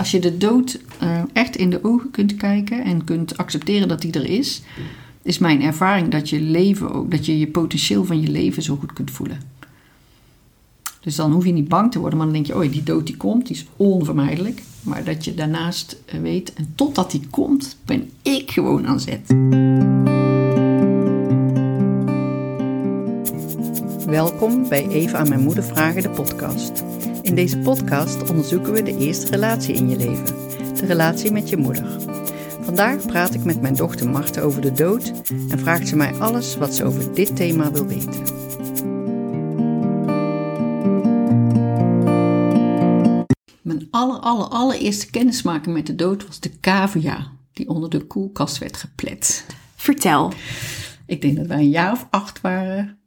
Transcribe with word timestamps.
Als 0.00 0.10
je 0.10 0.18
de 0.18 0.36
dood 0.36 0.80
uh, 1.02 1.22
echt 1.32 1.56
in 1.56 1.70
de 1.70 1.84
ogen 1.84 2.10
kunt 2.10 2.36
kijken 2.36 2.84
en 2.84 3.04
kunt 3.04 3.36
accepteren 3.36 3.88
dat 3.88 4.00
die 4.00 4.12
er 4.12 4.28
is, 4.28 4.62
is 5.22 5.38
mijn 5.38 5.62
ervaring 5.62 6.08
dat 6.08 6.28
je 6.28 6.40
leven 6.40 6.92
ook, 6.92 7.10
dat 7.10 7.26
je 7.26 7.38
je 7.38 7.46
potentieel 7.46 8.04
van 8.04 8.20
je 8.20 8.28
leven 8.28 8.62
zo 8.62 8.76
goed 8.76 8.92
kunt 8.92 9.10
voelen. 9.10 9.40
Dus 11.00 11.14
dan 11.14 11.32
hoef 11.32 11.44
je 11.44 11.52
niet 11.52 11.68
bang 11.68 11.92
te 11.92 11.98
worden, 11.98 12.18
maar 12.18 12.26
dan 12.26 12.34
denk 12.34 12.46
je, 12.46 12.54
oh 12.54 12.72
die 12.72 12.82
dood 12.82 13.06
die 13.06 13.16
komt, 13.16 13.46
die 13.46 13.56
is 13.56 13.66
onvermijdelijk. 13.76 14.62
Maar 14.82 15.04
dat 15.04 15.24
je 15.24 15.34
daarnaast 15.34 15.96
eh, 16.04 16.20
weet, 16.20 16.52
en 16.52 16.72
totdat 16.74 17.10
die 17.10 17.26
komt, 17.30 17.76
ben 17.84 18.10
ik 18.22 18.50
gewoon 18.50 18.86
aan 18.86 19.00
zet. 19.00 19.26
Welkom 24.06 24.68
bij 24.68 24.88
Even 24.88 25.18
aan 25.18 25.28
mijn 25.28 25.40
moeder 25.40 25.64
vragen, 25.64 26.02
de 26.02 26.10
podcast. 26.10 26.82
In 27.30 27.36
deze 27.36 27.58
podcast 27.58 28.30
onderzoeken 28.30 28.72
we 28.72 28.82
de 28.82 28.96
eerste 28.98 29.30
relatie 29.30 29.74
in 29.74 29.88
je 29.88 29.96
leven, 29.96 30.24
de 30.74 30.86
relatie 30.86 31.32
met 31.32 31.48
je 31.48 31.56
moeder. 31.56 31.84
Vandaag 32.60 33.06
praat 33.06 33.34
ik 33.34 33.44
met 33.44 33.60
mijn 33.60 33.74
dochter 33.74 34.08
Marten 34.10 34.42
over 34.42 34.62
de 34.62 34.72
dood 34.72 35.12
en 35.48 35.58
vraagt 35.58 35.88
ze 35.88 35.96
mij 35.96 36.14
alles 36.14 36.56
wat 36.56 36.74
ze 36.74 36.84
over 36.84 37.14
dit 37.14 37.36
thema 37.36 37.72
wil 37.72 37.86
weten. 37.86 38.22
Mijn 43.62 43.88
aller, 43.90 44.18
aller, 44.18 44.46
allereerste 44.46 45.10
kennismaking 45.10 45.74
met 45.74 45.86
de 45.86 45.94
dood 45.94 46.26
was 46.26 46.40
de 46.40 46.60
cavia 46.60 47.26
die 47.52 47.68
onder 47.68 47.90
de 47.90 48.06
koelkast 48.06 48.58
werd 48.58 48.76
geplet. 48.76 49.46
Vertel. 49.76 50.32
Ik 51.06 51.20
denk 51.20 51.36
dat 51.36 51.46
wij 51.46 51.58
een 51.58 51.70
jaar 51.70 51.92
of 51.92 52.06
acht 52.10 52.40
waren 52.40 52.99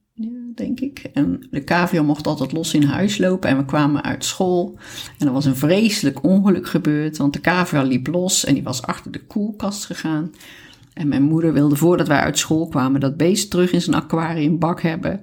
denk 0.55 0.79
ik. 0.79 1.09
En 1.13 1.47
de 1.51 1.63
cavia 1.63 2.01
mocht 2.01 2.27
altijd 2.27 2.51
los 2.51 2.73
in 2.73 2.83
huis 2.83 3.17
lopen 3.17 3.49
en 3.49 3.57
we 3.57 3.65
kwamen 3.65 4.03
uit 4.03 4.25
school. 4.25 4.77
En 5.17 5.27
er 5.27 5.33
was 5.33 5.45
een 5.45 5.55
vreselijk 5.55 6.23
ongeluk 6.23 6.67
gebeurd, 6.67 7.17
want 7.17 7.33
de 7.33 7.41
cavia 7.41 7.81
liep 7.81 8.07
los 8.07 8.45
en 8.45 8.53
die 8.53 8.63
was 8.63 8.81
achter 8.81 9.11
de 9.11 9.25
koelkast 9.25 9.85
gegaan. 9.85 10.31
En 10.93 11.07
mijn 11.07 11.23
moeder 11.23 11.53
wilde 11.53 11.75
voordat 11.75 12.07
wij 12.07 12.19
uit 12.19 12.37
school 12.37 12.67
kwamen 12.67 12.99
dat 12.99 13.17
beest 13.17 13.49
terug 13.49 13.71
in 13.71 13.81
zijn 13.81 13.95
aquariumbak 13.95 14.81
hebben, 14.81 15.21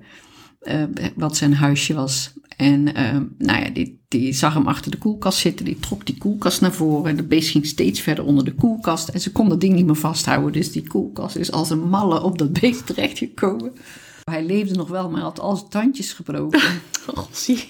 uh, 0.62 0.82
wat 1.14 1.36
zijn 1.36 1.54
huisje 1.54 1.94
was. 1.94 2.32
En 2.56 2.80
uh, 2.80 3.16
nou 3.38 3.62
ja, 3.62 3.70
die, 3.70 4.00
die 4.08 4.32
zag 4.32 4.54
hem 4.54 4.66
achter 4.66 4.90
de 4.90 4.98
koelkast 4.98 5.38
zitten, 5.38 5.64
die 5.64 5.78
trok 5.78 6.06
die 6.06 6.18
koelkast 6.18 6.60
naar 6.60 6.72
voren. 6.72 7.16
De 7.16 7.22
beest 7.22 7.50
ging 7.50 7.66
steeds 7.66 8.00
verder 8.00 8.24
onder 8.24 8.44
de 8.44 8.54
koelkast 8.54 9.08
en 9.08 9.20
ze 9.20 9.32
kon 9.32 9.48
dat 9.48 9.60
ding 9.60 9.74
niet 9.74 9.86
meer 9.86 9.96
vasthouden. 9.96 10.52
Dus 10.52 10.72
die 10.72 10.86
koelkast 10.86 11.36
is 11.36 11.52
als 11.52 11.70
een 11.70 11.88
malle 11.88 12.22
op 12.22 12.38
dat 12.38 12.52
beest 12.52 12.86
terechtgekomen. 12.94 13.72
Hij 14.30 14.44
leefde 14.44 14.74
nog 14.74 14.88
wel, 14.88 15.10
maar 15.10 15.20
had 15.20 15.40
al 15.40 15.56
zijn 15.56 15.68
tandjes 15.68 16.12
gebroken. 16.12 16.60
oh, 17.14 17.24
zie 17.30 17.68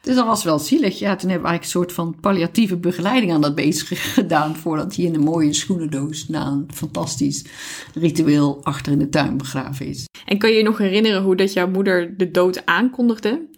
Dus 0.00 0.14
dat 0.14 0.26
was 0.26 0.44
wel 0.44 0.58
zielig. 0.58 0.98
Ja, 0.98 1.16
toen 1.16 1.30
hebben 1.30 1.46
we 1.46 1.54
eigenlijk 1.54 1.62
een 1.62 1.70
soort 1.70 1.92
van 1.92 2.20
palliatieve 2.20 2.76
begeleiding 2.76 3.32
aan 3.32 3.40
dat 3.40 3.54
bezig 3.54 4.14
gedaan. 4.14 4.56
Voordat 4.56 4.96
hij 4.96 5.04
in 5.04 5.14
een 5.14 5.20
mooie 5.20 5.52
schoenendoos 5.52 6.28
na 6.28 6.46
een 6.46 6.68
fantastisch 6.74 7.44
ritueel 7.94 8.60
achter 8.62 8.92
in 8.92 8.98
de 8.98 9.08
tuin 9.08 9.36
begraven 9.36 9.86
is. 9.86 10.04
En 10.26 10.38
kan 10.38 10.50
je 10.50 10.56
je 10.56 10.62
nog 10.62 10.78
herinneren 10.78 11.22
hoe 11.22 11.36
dat 11.36 11.52
jouw 11.52 11.68
moeder 11.68 12.16
de 12.16 12.30
dood 12.30 12.66
aankondigde? 12.66 13.48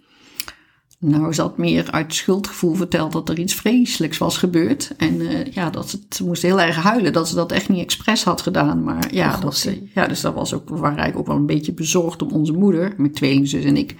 Nou, 1.09 1.35
ze 1.35 1.41
had 1.41 1.59
meer 1.59 1.91
uit 1.91 2.15
schuldgevoel 2.15 2.75
verteld 2.75 3.13
dat 3.13 3.29
er 3.29 3.39
iets 3.39 3.55
vreselijks 3.55 4.19
was 4.19 4.39
gebeurd. 4.39 4.95
En 4.97 5.21
uh, 5.21 5.45
ja, 5.45 5.71
dat 5.71 6.01
ze, 6.09 6.25
moest 6.25 6.43
heel 6.43 6.61
erg 6.61 6.77
huilen 6.77 7.13
dat 7.13 7.29
ze 7.29 7.35
dat 7.35 7.53
echt 7.53 7.69
niet 7.69 7.83
expres 7.83 8.25
had 8.25 8.41
gedaan. 8.41 8.85
Maar 8.85 9.15
ja, 9.15 9.35
oh, 9.35 9.41
dat, 9.41 9.57
ze, 9.57 9.89
ja 9.95 10.07
dus 10.07 10.21
dat 10.21 10.35
was 10.35 10.55
ook, 10.55 10.69
we 10.69 10.75
waren 10.77 10.99
eigenlijk 10.99 11.19
ook 11.19 11.27
wel 11.27 11.37
een 11.37 11.57
beetje 11.57 11.73
bezorgd 11.73 12.23
om 12.23 12.31
onze 12.31 12.53
moeder, 12.53 12.95
mijn 12.97 13.13
tweelingzus 13.13 13.65
en 13.65 13.77
ik. 13.77 13.95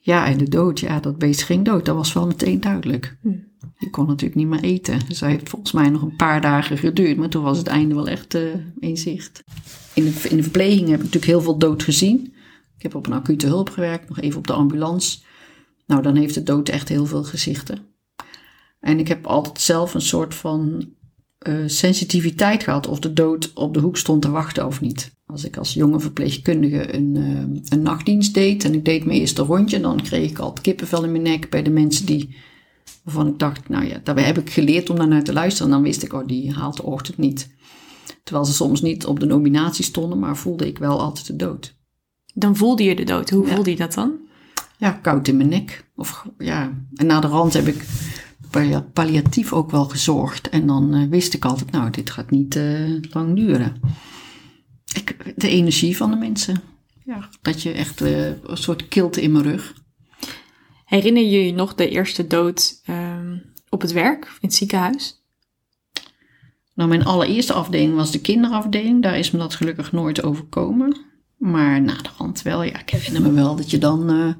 Ja, 0.00 0.26
en 0.26 0.38
de 0.38 0.48
dood, 0.48 0.80
ja, 0.80 1.00
dat 1.00 1.18
beest 1.18 1.42
ging 1.42 1.64
dood. 1.64 1.84
Dat 1.84 1.96
was 1.96 2.12
wel 2.12 2.26
meteen 2.26 2.60
duidelijk. 2.60 3.16
Hm. 3.22 3.28
Je 3.78 3.90
kon 3.90 4.06
natuurlijk 4.06 4.34
niet 4.34 4.48
meer 4.48 4.62
eten. 4.62 4.98
Dus 5.08 5.20
heeft 5.20 5.48
volgens 5.48 5.72
mij 5.72 5.88
nog 5.88 6.02
een 6.02 6.16
paar 6.16 6.40
dagen 6.40 6.78
geduurd. 6.78 7.16
Maar 7.16 7.28
toen 7.28 7.42
was 7.42 7.58
het 7.58 7.66
einde 7.66 7.94
wel 7.94 8.08
echt 8.08 8.34
uh, 8.34 8.42
in 8.78 8.96
zicht. 8.96 9.42
In 9.94 10.04
de, 10.04 10.28
in 10.28 10.36
de 10.36 10.42
verpleging 10.42 10.88
heb 10.88 10.98
ik 10.98 11.04
natuurlijk 11.04 11.24
heel 11.24 11.40
veel 11.40 11.58
dood 11.58 11.82
gezien. 11.82 12.34
Ik 12.76 12.82
heb 12.82 12.94
op 12.94 13.06
een 13.06 13.12
acute 13.12 13.46
hulp 13.46 13.70
gewerkt, 13.70 14.08
nog 14.08 14.20
even 14.20 14.38
op 14.38 14.46
de 14.46 14.52
ambulance. 14.52 15.18
Nou, 15.86 16.02
dan 16.02 16.16
heeft 16.16 16.34
de 16.34 16.42
dood 16.42 16.68
echt 16.68 16.88
heel 16.88 17.06
veel 17.06 17.24
gezichten. 17.24 17.78
En 18.80 18.98
ik 18.98 19.08
heb 19.08 19.26
altijd 19.26 19.60
zelf 19.60 19.94
een 19.94 20.00
soort 20.00 20.34
van 20.34 20.88
uh, 21.48 21.54
sensitiviteit 21.66 22.62
gehad 22.62 22.86
of 22.86 22.98
de 22.98 23.12
dood 23.12 23.52
op 23.54 23.74
de 23.74 23.80
hoek 23.80 23.96
stond 23.96 24.22
te 24.22 24.30
wachten 24.30 24.66
of 24.66 24.80
niet. 24.80 25.14
Als 25.26 25.44
ik 25.44 25.56
als 25.56 25.74
jonge 25.74 26.00
verpleegkundige 26.00 26.94
een, 26.94 27.14
uh, 27.14 27.60
een 27.68 27.82
nachtdienst 27.82 28.34
deed 28.34 28.64
en 28.64 28.74
ik 28.74 28.84
deed 28.84 29.04
mijn 29.04 29.18
eerste 29.18 29.42
rondje, 29.42 29.80
dan 29.80 30.02
kreeg 30.02 30.30
ik 30.30 30.38
altijd 30.38 30.66
kippenvel 30.66 31.04
in 31.04 31.10
mijn 31.10 31.22
nek 31.22 31.50
bij 31.50 31.62
de 31.62 31.70
mensen 31.70 32.06
die, 32.06 32.36
waarvan 33.02 33.26
ik 33.26 33.38
dacht, 33.38 33.68
nou 33.68 33.84
ja, 33.84 34.00
daar 34.04 34.26
heb 34.26 34.38
ik 34.38 34.50
geleerd 34.50 34.90
om 34.90 35.08
naar 35.08 35.22
te 35.22 35.32
luisteren. 35.32 35.66
En 35.66 35.74
dan 35.74 35.84
wist 35.84 36.02
ik, 36.02 36.12
oh, 36.12 36.26
die 36.26 36.52
haalt 36.52 36.76
de 36.76 36.82
ochtend 36.82 37.16
niet. 37.16 37.54
Terwijl 38.22 38.46
ze 38.46 38.52
soms 38.52 38.82
niet 38.82 39.06
op 39.06 39.20
de 39.20 39.26
nominatie 39.26 39.84
stonden, 39.84 40.18
maar 40.18 40.36
voelde 40.36 40.66
ik 40.66 40.78
wel 40.78 41.00
altijd 41.00 41.26
de 41.26 41.36
dood. 41.36 41.74
Dan 42.34 42.56
voelde 42.56 42.82
je 42.82 42.96
de 42.96 43.04
dood. 43.04 43.30
Hoe 43.30 43.46
voelde 43.46 43.70
je 43.70 43.76
dat 43.76 43.94
dan? 43.94 44.25
Ja, 44.78 44.90
koud 44.90 45.28
in 45.28 45.36
mijn 45.36 45.48
nek. 45.48 45.84
Of, 45.94 46.26
ja. 46.38 46.72
En 46.94 47.06
na 47.06 47.20
de 47.20 47.26
rand 47.26 47.52
heb 47.52 47.66
ik 47.66 47.84
palliatief 48.92 49.52
ook 49.52 49.70
wel 49.70 49.84
gezorgd. 49.84 50.48
En 50.48 50.66
dan 50.66 50.94
uh, 50.94 51.08
wist 51.08 51.34
ik 51.34 51.44
altijd, 51.44 51.70
nou, 51.70 51.90
dit 51.90 52.10
gaat 52.10 52.30
niet 52.30 52.56
uh, 52.56 53.00
lang 53.10 53.36
duren. 53.36 53.80
Ik, 54.94 55.16
de 55.36 55.48
energie 55.48 55.96
van 55.96 56.10
de 56.10 56.16
mensen. 56.16 56.62
Ja, 57.04 57.28
dat 57.42 57.62
je 57.62 57.72
echt 57.72 58.00
uh, 58.00 58.26
een 58.26 58.56
soort 58.56 58.88
kilte 58.88 59.22
in 59.22 59.32
mijn 59.32 59.44
rug. 59.44 59.74
Herinner 60.84 61.22
je 61.22 61.44
je 61.44 61.52
nog 61.52 61.74
de 61.74 61.88
eerste 61.88 62.26
dood 62.26 62.80
ehm, 62.84 63.38
op 63.68 63.80
het 63.80 63.92
werk, 63.92 64.24
in 64.24 64.48
het 64.48 64.54
ziekenhuis? 64.54 65.24
Nou, 66.74 66.88
mijn 66.88 67.04
allereerste 67.04 67.52
afdeling 67.52 67.94
was 67.94 68.10
de 68.10 68.20
kinderafdeling. 68.20 69.02
Daar 69.02 69.18
is 69.18 69.30
me 69.30 69.38
dat 69.38 69.54
gelukkig 69.54 69.92
nooit 69.92 70.22
overkomen. 70.22 70.96
Maar 71.36 71.82
na 71.82 71.94
de 71.94 72.08
rand 72.18 72.42
wel. 72.42 72.62
Ja, 72.62 72.80
ik 72.80 72.90
herinner 72.90 73.22
me 73.22 73.32
wel 73.32 73.56
dat 73.56 73.70
je 73.70 73.78
dan 73.78 74.36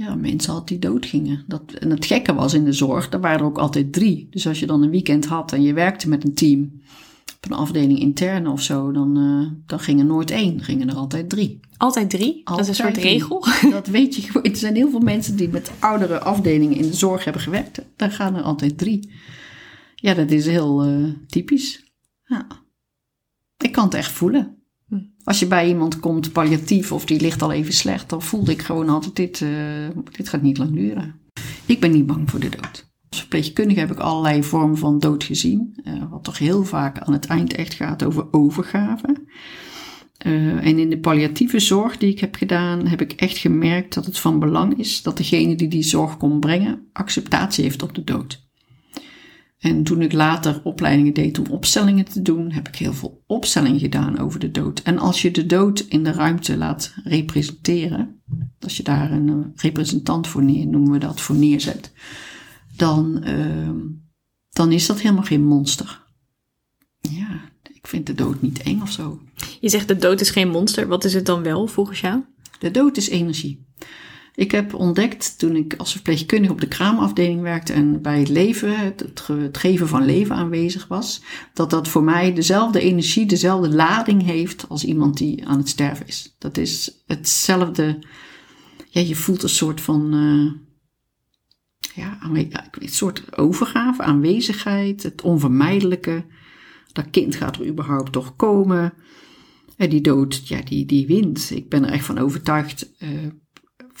ja, 0.00 0.14
mensen 0.14 0.52
had 0.52 0.68
die 0.68 0.78
doodgingen. 0.78 1.44
Dat, 1.46 1.62
en 1.78 1.90
het 1.90 2.06
gekke 2.06 2.34
was 2.34 2.54
in 2.54 2.64
de 2.64 2.72
zorg, 2.72 3.08
daar 3.08 3.20
waren 3.20 3.38
er 3.38 3.44
ook 3.44 3.58
altijd 3.58 3.92
drie. 3.92 4.26
Dus 4.30 4.46
als 4.46 4.60
je 4.60 4.66
dan 4.66 4.82
een 4.82 4.90
weekend 4.90 5.26
had 5.26 5.52
en 5.52 5.62
je 5.62 5.72
werkte 5.72 6.08
met 6.08 6.24
een 6.24 6.34
team 6.34 6.80
op 7.36 7.50
een 7.50 7.56
afdeling 7.56 7.98
interne 7.98 8.50
of 8.50 8.62
zo, 8.62 8.92
dan, 8.92 9.18
uh, 9.18 9.50
dan 9.66 9.80
ging 9.80 10.00
er 10.00 10.06
nooit 10.06 10.30
één, 10.30 10.62
gingen 10.62 10.88
er 10.88 10.94
altijd 10.94 11.28
drie. 11.28 11.60
Altijd 11.76 12.10
drie? 12.10 12.40
dat 12.44 12.58
is 12.58 12.68
een 12.68 12.74
soort 12.74 12.96
regel? 12.96 13.44
Dat 13.70 13.86
weet 13.86 14.14
je. 14.14 14.40
Er 14.42 14.56
zijn 14.56 14.74
heel 14.74 14.90
veel 14.90 15.00
mensen 15.00 15.36
die 15.36 15.48
met 15.48 15.70
oudere 15.78 16.20
afdelingen 16.20 16.76
in 16.76 16.86
de 16.86 16.94
zorg 16.94 17.24
hebben 17.24 17.42
gewerkt. 17.42 17.82
Daar 17.96 18.12
gaan 18.12 18.36
er 18.36 18.42
altijd 18.42 18.78
drie. 18.78 19.10
Ja, 19.94 20.14
dat 20.14 20.30
is 20.30 20.46
heel 20.46 20.86
uh, 20.86 21.08
typisch. 21.26 21.92
Ja. 22.24 22.46
Ik 23.56 23.72
kan 23.72 23.84
het 23.84 23.94
echt 23.94 24.10
voelen. 24.10 24.59
Als 25.30 25.38
je 25.38 25.46
bij 25.46 25.68
iemand 25.68 26.00
komt 26.00 26.32
palliatief 26.32 26.92
of 26.92 27.04
die 27.04 27.20
ligt 27.20 27.42
al 27.42 27.52
even 27.52 27.72
slecht, 27.72 28.08
dan 28.08 28.22
voelde 28.22 28.52
ik 28.52 28.62
gewoon 28.62 28.88
altijd: 28.88 29.16
dit, 29.16 29.40
uh, 29.40 29.50
dit 30.10 30.28
gaat 30.28 30.42
niet 30.42 30.58
lang 30.58 30.74
duren. 30.74 31.20
Ik 31.66 31.80
ben 31.80 31.90
niet 31.90 32.06
bang 32.06 32.30
voor 32.30 32.40
de 32.40 32.48
dood. 32.48 32.90
Als 33.08 33.18
verpleegkundige 33.18 33.80
heb 33.80 33.90
ik 33.90 33.98
allerlei 33.98 34.42
vormen 34.42 34.78
van 34.78 34.98
dood 34.98 35.24
gezien, 35.24 35.80
uh, 35.84 36.10
wat 36.10 36.24
toch 36.24 36.38
heel 36.38 36.64
vaak 36.64 36.98
aan 36.98 37.12
het 37.12 37.26
eind 37.26 37.52
echt 37.52 37.74
gaat 37.74 38.04
over 38.04 38.26
overgave. 38.30 39.16
Uh, 40.26 40.66
en 40.66 40.78
in 40.78 40.90
de 40.90 40.98
palliatieve 40.98 41.58
zorg 41.58 41.96
die 41.96 42.10
ik 42.10 42.20
heb 42.20 42.34
gedaan, 42.34 42.86
heb 42.86 43.00
ik 43.00 43.12
echt 43.12 43.38
gemerkt 43.38 43.94
dat 43.94 44.06
het 44.06 44.18
van 44.18 44.38
belang 44.38 44.78
is 44.78 45.02
dat 45.02 45.16
degene 45.16 45.54
die 45.54 45.68
die 45.68 45.82
zorg 45.82 46.16
kon 46.16 46.40
brengen, 46.40 46.88
acceptatie 46.92 47.64
heeft 47.64 47.82
op 47.82 47.94
de 47.94 48.04
dood. 48.04 48.49
En 49.60 49.84
toen 49.84 50.02
ik 50.02 50.12
later 50.12 50.60
opleidingen 50.64 51.14
deed 51.14 51.38
om 51.38 51.46
opstellingen 51.46 52.04
te 52.04 52.22
doen, 52.22 52.52
heb 52.52 52.68
ik 52.68 52.76
heel 52.76 52.92
veel 52.92 53.22
opstellingen 53.26 53.80
gedaan 53.80 54.18
over 54.18 54.40
de 54.40 54.50
dood. 54.50 54.82
En 54.82 54.98
als 54.98 55.22
je 55.22 55.30
de 55.30 55.46
dood 55.46 55.80
in 55.80 56.04
de 56.04 56.12
ruimte 56.12 56.56
laat 56.56 56.94
representeren, 57.04 58.22
als 58.58 58.76
je 58.76 58.82
daar 58.82 59.12
een 59.12 59.28
eh, 59.28 59.62
representant 59.62 60.26
voor 60.26 60.44
neer, 60.44 60.66
noemen 60.66 60.92
we 60.92 60.98
dat, 60.98 61.20
voor 61.20 61.36
neerzet, 61.36 61.92
dan, 62.76 63.22
uh, 63.26 63.70
dan 64.48 64.72
is 64.72 64.86
dat 64.86 65.00
helemaal 65.00 65.24
geen 65.24 65.44
monster. 65.44 66.04
Ja, 67.00 67.40
ik 67.72 67.86
vind 67.86 68.06
de 68.06 68.14
dood 68.14 68.42
niet 68.42 68.62
eng 68.62 68.80
of 68.80 68.90
zo. 68.90 69.20
Je 69.60 69.68
zegt 69.68 69.88
de 69.88 69.96
dood 69.96 70.20
is 70.20 70.30
geen 70.30 70.48
monster. 70.48 70.88
Wat 70.88 71.04
is 71.04 71.14
het 71.14 71.26
dan 71.26 71.42
wel 71.42 71.66
volgens 71.66 72.00
jou? 72.00 72.22
De 72.58 72.70
dood 72.70 72.96
is 72.96 73.08
energie. 73.08 73.66
Ik 74.34 74.50
heb 74.50 74.74
ontdekt 74.74 75.38
toen 75.38 75.56
ik 75.56 75.74
als 75.76 75.92
verpleegkundige 75.92 76.52
op 76.52 76.60
de 76.60 76.68
kraamafdeling 76.68 77.40
werkte 77.40 77.72
en 77.72 78.02
bij 78.02 78.18
het 78.18 78.28
leven, 78.28 78.78
het, 78.78 79.58
geven 79.58 79.88
van 79.88 80.04
leven 80.04 80.36
aanwezig 80.36 80.88
was, 80.88 81.22
dat 81.54 81.70
dat 81.70 81.88
voor 81.88 82.04
mij 82.04 82.34
dezelfde 82.34 82.80
energie, 82.80 83.26
dezelfde 83.26 83.68
lading 83.68 84.22
heeft 84.22 84.68
als 84.68 84.84
iemand 84.84 85.16
die 85.16 85.46
aan 85.46 85.58
het 85.58 85.68
sterven 85.68 86.06
is. 86.06 86.34
Dat 86.38 86.56
is 86.56 87.02
hetzelfde, 87.06 87.98
ja, 88.88 89.00
je 89.00 89.16
voelt 89.16 89.42
een 89.42 89.48
soort 89.48 89.80
van, 89.80 90.14
uh, 90.14 90.52
ja, 91.94 92.18
een 92.22 92.88
soort 92.88 93.38
overgave, 93.38 94.02
aanwezigheid, 94.02 95.02
het 95.02 95.22
onvermijdelijke. 95.22 96.24
Dat 96.92 97.10
kind 97.10 97.34
gaat 97.34 97.56
er 97.56 97.66
überhaupt 97.66 98.12
toch 98.12 98.36
komen. 98.36 98.92
En 99.76 99.90
die 99.90 100.00
dood, 100.00 100.48
ja, 100.48 100.60
die, 100.60 100.86
die 100.86 101.06
wint. 101.06 101.50
Ik 101.50 101.68
ben 101.68 101.84
er 101.84 101.92
echt 101.92 102.04
van 102.04 102.18
overtuigd. 102.18 102.90
Uh, 102.98 103.08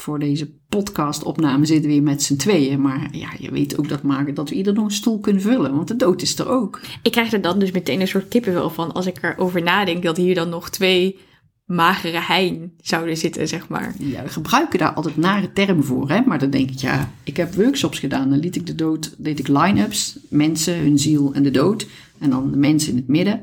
voor 0.00 0.18
deze 0.18 0.50
podcastopname 0.68 1.66
zitten 1.66 1.86
we 1.86 1.92
hier 1.92 2.02
met 2.02 2.22
z'n 2.22 2.36
tweeën. 2.36 2.80
Maar 2.80 3.08
ja, 3.12 3.28
je 3.38 3.50
weet 3.50 3.78
ook 3.78 3.88
dat 3.88 4.02
maken 4.02 4.34
dat 4.34 4.48
we 4.48 4.54
ieder 4.54 4.74
nog 4.74 4.84
een 4.84 4.90
stoel 4.90 5.18
kunnen 5.18 5.42
vullen. 5.42 5.74
Want 5.74 5.88
de 5.88 5.96
dood 5.96 6.22
is 6.22 6.38
er 6.38 6.48
ook. 6.48 6.80
Ik 7.02 7.12
krijg 7.12 7.32
er 7.32 7.40
dan 7.40 7.58
dus 7.58 7.70
meteen 7.70 8.00
een 8.00 8.08
soort 8.08 8.28
kippenvel 8.28 8.70
van 8.70 8.92
als 8.92 9.06
ik 9.06 9.22
erover 9.22 9.62
nadenk 9.62 10.02
dat 10.02 10.16
hier 10.16 10.34
dan 10.34 10.48
nog 10.48 10.70
twee 10.70 11.18
magere 11.64 12.20
hein 12.20 12.72
zouden 12.80 13.16
zitten, 13.16 13.48
zeg 13.48 13.68
maar. 13.68 13.94
Ja, 13.98 14.22
we 14.22 14.28
gebruiken 14.28 14.78
daar 14.78 14.92
altijd 14.92 15.16
nare 15.16 15.52
termen 15.52 15.84
voor, 15.84 16.08
hè. 16.08 16.20
Maar 16.20 16.38
dan 16.38 16.50
denk 16.50 16.70
ik, 16.70 16.78
ja, 16.78 17.10
ik 17.24 17.36
heb 17.36 17.54
workshops 17.54 17.98
gedaan. 17.98 18.30
Dan 18.30 18.38
liet 18.38 18.56
ik 18.56 18.66
de 18.66 18.74
dood, 18.74 19.14
deed 19.18 19.38
ik 19.38 19.48
line-ups. 19.48 20.18
Mensen, 20.28 20.78
hun 20.78 20.98
ziel 20.98 21.34
en 21.34 21.42
de 21.42 21.50
dood. 21.50 21.86
En 22.18 22.30
dan 22.30 22.50
de 22.50 22.56
mensen 22.56 22.90
in 22.90 22.96
het 22.96 23.08
midden. 23.08 23.40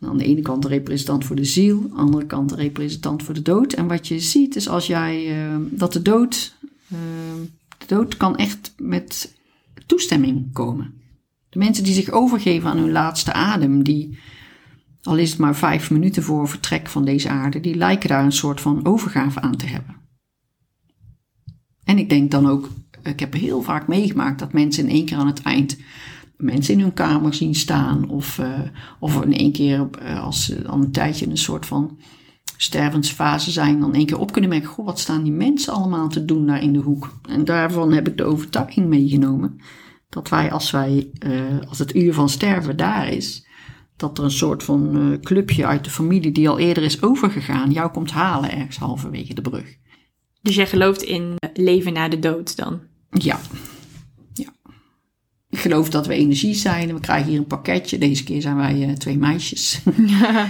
Aan 0.00 0.18
de 0.18 0.24
ene 0.24 0.42
kant 0.42 0.62
de 0.62 0.68
representant 0.68 1.24
voor 1.24 1.36
de 1.36 1.44
ziel, 1.44 1.82
aan 1.82 1.88
de 1.90 1.96
andere 1.96 2.26
kant 2.26 2.48
de 2.48 2.56
representant 2.56 3.22
voor 3.22 3.34
de 3.34 3.42
dood. 3.42 3.72
En 3.72 3.86
wat 3.86 4.08
je 4.08 4.20
ziet 4.20 4.56
is 4.56 4.68
als 4.68 4.86
jij 4.86 5.46
uh, 5.46 5.56
dat 5.70 5.92
de 5.92 6.02
dood, 6.02 6.56
uh, 6.92 6.98
de 7.78 7.86
dood 7.86 8.16
kan 8.16 8.36
echt 8.36 8.74
met 8.76 9.34
toestemming 9.86 10.52
komen. 10.52 10.94
De 11.48 11.58
mensen 11.58 11.84
die 11.84 11.94
zich 11.94 12.10
overgeven 12.10 12.70
aan 12.70 12.78
hun 12.78 12.92
laatste 12.92 13.32
adem, 13.32 13.82
die 13.82 14.18
al 15.02 15.16
is 15.16 15.30
het 15.30 15.38
maar 15.38 15.56
vijf 15.56 15.90
minuten 15.90 16.22
voor 16.22 16.48
vertrek 16.48 16.88
van 16.88 17.04
deze 17.04 17.28
aarde, 17.28 17.60
die 17.60 17.74
lijken 17.74 18.08
daar 18.08 18.24
een 18.24 18.32
soort 18.32 18.60
van 18.60 18.86
overgave 18.86 19.40
aan 19.40 19.56
te 19.56 19.66
hebben. 19.66 19.96
En 21.84 21.98
ik 21.98 22.08
denk 22.08 22.30
dan 22.30 22.46
ook, 22.46 22.68
ik 23.02 23.20
heb 23.20 23.32
heel 23.32 23.62
vaak 23.62 23.88
meegemaakt 23.88 24.38
dat 24.38 24.52
mensen 24.52 24.84
in 24.84 24.90
één 24.90 25.04
keer 25.04 25.16
aan 25.16 25.26
het 25.26 25.42
eind 25.42 25.76
mensen 26.36 26.74
in 26.74 26.80
hun 26.80 26.94
kamer 26.94 27.34
zien 27.34 27.54
staan. 27.54 28.08
Of, 28.08 28.38
uh, 28.38 28.58
of 28.98 29.22
in 29.22 29.32
één 29.32 29.52
keer, 29.52 29.88
uh, 30.02 30.24
als 30.24 30.44
ze 30.44 30.62
dan 30.62 30.82
een 30.82 30.92
tijdje 30.92 31.24
in 31.24 31.30
een 31.30 31.36
soort 31.36 31.66
van 31.66 31.98
stervensfase 32.56 33.50
zijn, 33.50 33.80
dan 33.80 33.94
één 33.94 34.06
keer 34.06 34.18
op 34.18 34.32
kunnen 34.32 34.50
merken: 34.50 34.68
Goh, 34.68 34.86
wat 34.86 34.98
staan 34.98 35.22
die 35.22 35.32
mensen 35.32 35.72
allemaal 35.72 36.08
te 36.08 36.24
doen 36.24 36.46
daar 36.46 36.62
in 36.62 36.72
de 36.72 36.78
hoek? 36.78 37.18
En 37.28 37.44
daarvan 37.44 37.92
heb 37.92 38.08
ik 38.08 38.16
de 38.16 38.24
overtuiging 38.24 38.86
meegenomen 38.86 39.60
dat 40.08 40.28
wij, 40.28 40.52
als, 40.52 40.70
wij, 40.70 41.10
uh, 41.26 41.68
als 41.68 41.78
het 41.78 41.94
uur 41.94 42.14
van 42.14 42.28
sterven 42.28 42.76
daar 42.76 43.08
is, 43.08 43.46
dat 43.96 44.18
er 44.18 44.24
een 44.24 44.30
soort 44.30 44.62
van 44.62 45.18
clubje 45.22 45.66
uit 45.66 45.84
de 45.84 45.90
familie 45.90 46.32
die 46.32 46.48
al 46.48 46.58
eerder 46.58 46.82
is 46.82 47.02
overgegaan, 47.02 47.72
jou 47.72 47.90
komt 47.90 48.10
halen 48.10 48.52
ergens 48.52 48.76
halverwege 48.76 49.34
de 49.34 49.40
brug. 49.40 49.76
Dus 50.42 50.54
jij 50.54 50.66
gelooft 50.66 51.02
in 51.02 51.34
leven 51.54 51.92
na 51.92 52.08
de 52.08 52.18
dood 52.18 52.56
dan? 52.56 52.80
Ja, 53.10 53.40
geloof 55.66 55.90
dat 55.90 56.06
we 56.06 56.14
energie 56.14 56.54
zijn. 56.54 56.94
We 56.94 57.00
krijgen 57.00 57.30
hier 57.30 57.38
een 57.38 57.46
pakketje. 57.46 57.98
Deze 57.98 58.24
keer 58.24 58.40
zijn 58.40 58.56
wij 58.56 58.88
uh, 58.88 58.92
twee 58.92 59.18
meisjes. 59.18 59.80
uh, 59.98 60.40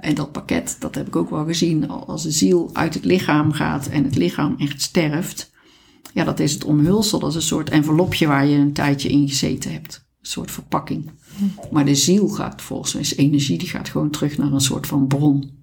en 0.08 0.14
dat 0.14 0.32
pakket, 0.32 0.76
dat 0.78 0.94
heb 0.94 1.06
ik 1.06 1.16
ook 1.16 1.30
wel 1.30 1.44
gezien. 1.44 1.88
Als 1.88 2.22
de 2.22 2.30
ziel 2.30 2.70
uit 2.72 2.94
het 2.94 3.04
lichaam 3.04 3.52
gaat 3.52 3.86
en 3.86 4.04
het 4.04 4.16
lichaam 4.16 4.54
echt 4.58 4.82
sterft. 4.82 5.50
Ja, 6.14 6.24
dat 6.24 6.40
is 6.40 6.52
het 6.52 6.64
omhulsel. 6.64 7.18
Dat 7.18 7.28
is 7.30 7.34
een 7.34 7.42
soort 7.42 7.70
envelopje 7.70 8.26
waar 8.26 8.46
je 8.46 8.56
een 8.56 8.72
tijdje 8.72 9.08
in 9.08 9.28
gezeten 9.28 9.72
hebt. 9.72 10.08
Een 10.20 10.26
soort 10.26 10.50
verpakking. 10.50 11.10
Maar 11.70 11.84
de 11.84 11.94
ziel 11.94 12.28
gaat 12.28 12.62
volgens 12.62 12.92
mij, 12.92 13.02
is 13.02 13.16
energie, 13.16 13.58
die 13.58 13.68
gaat 13.68 13.88
gewoon 13.88 14.10
terug 14.10 14.38
naar 14.38 14.52
een 14.52 14.60
soort 14.60 14.86
van 14.86 15.06
bron. 15.06 15.58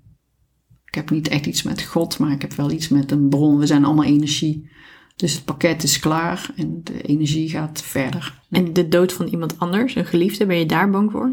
Ik 0.85 0.95
heb 0.95 1.09
niet 1.09 1.27
echt 1.27 1.45
iets 1.45 1.63
met 1.63 1.81
God, 1.81 2.19
maar 2.19 2.31
ik 2.31 2.41
heb 2.41 2.53
wel 2.53 2.71
iets 2.71 2.87
met 2.87 3.11
een 3.11 3.29
bron. 3.29 3.57
We 3.57 3.65
zijn 3.65 3.85
allemaal 3.85 4.05
energie. 4.05 4.69
Dus 5.17 5.33
het 5.33 5.45
pakket 5.45 5.83
is 5.83 5.99
klaar 5.99 6.49
en 6.55 6.81
de 6.83 7.01
energie 7.01 7.49
gaat 7.49 7.81
verder. 7.81 8.39
En 8.49 8.73
de 8.73 8.87
dood 8.87 9.13
van 9.13 9.27
iemand 9.27 9.59
anders, 9.59 9.95
een 9.95 10.05
geliefde, 10.05 10.45
ben 10.45 10.57
je 10.57 10.65
daar 10.65 10.89
bang 10.89 11.11
voor? 11.11 11.31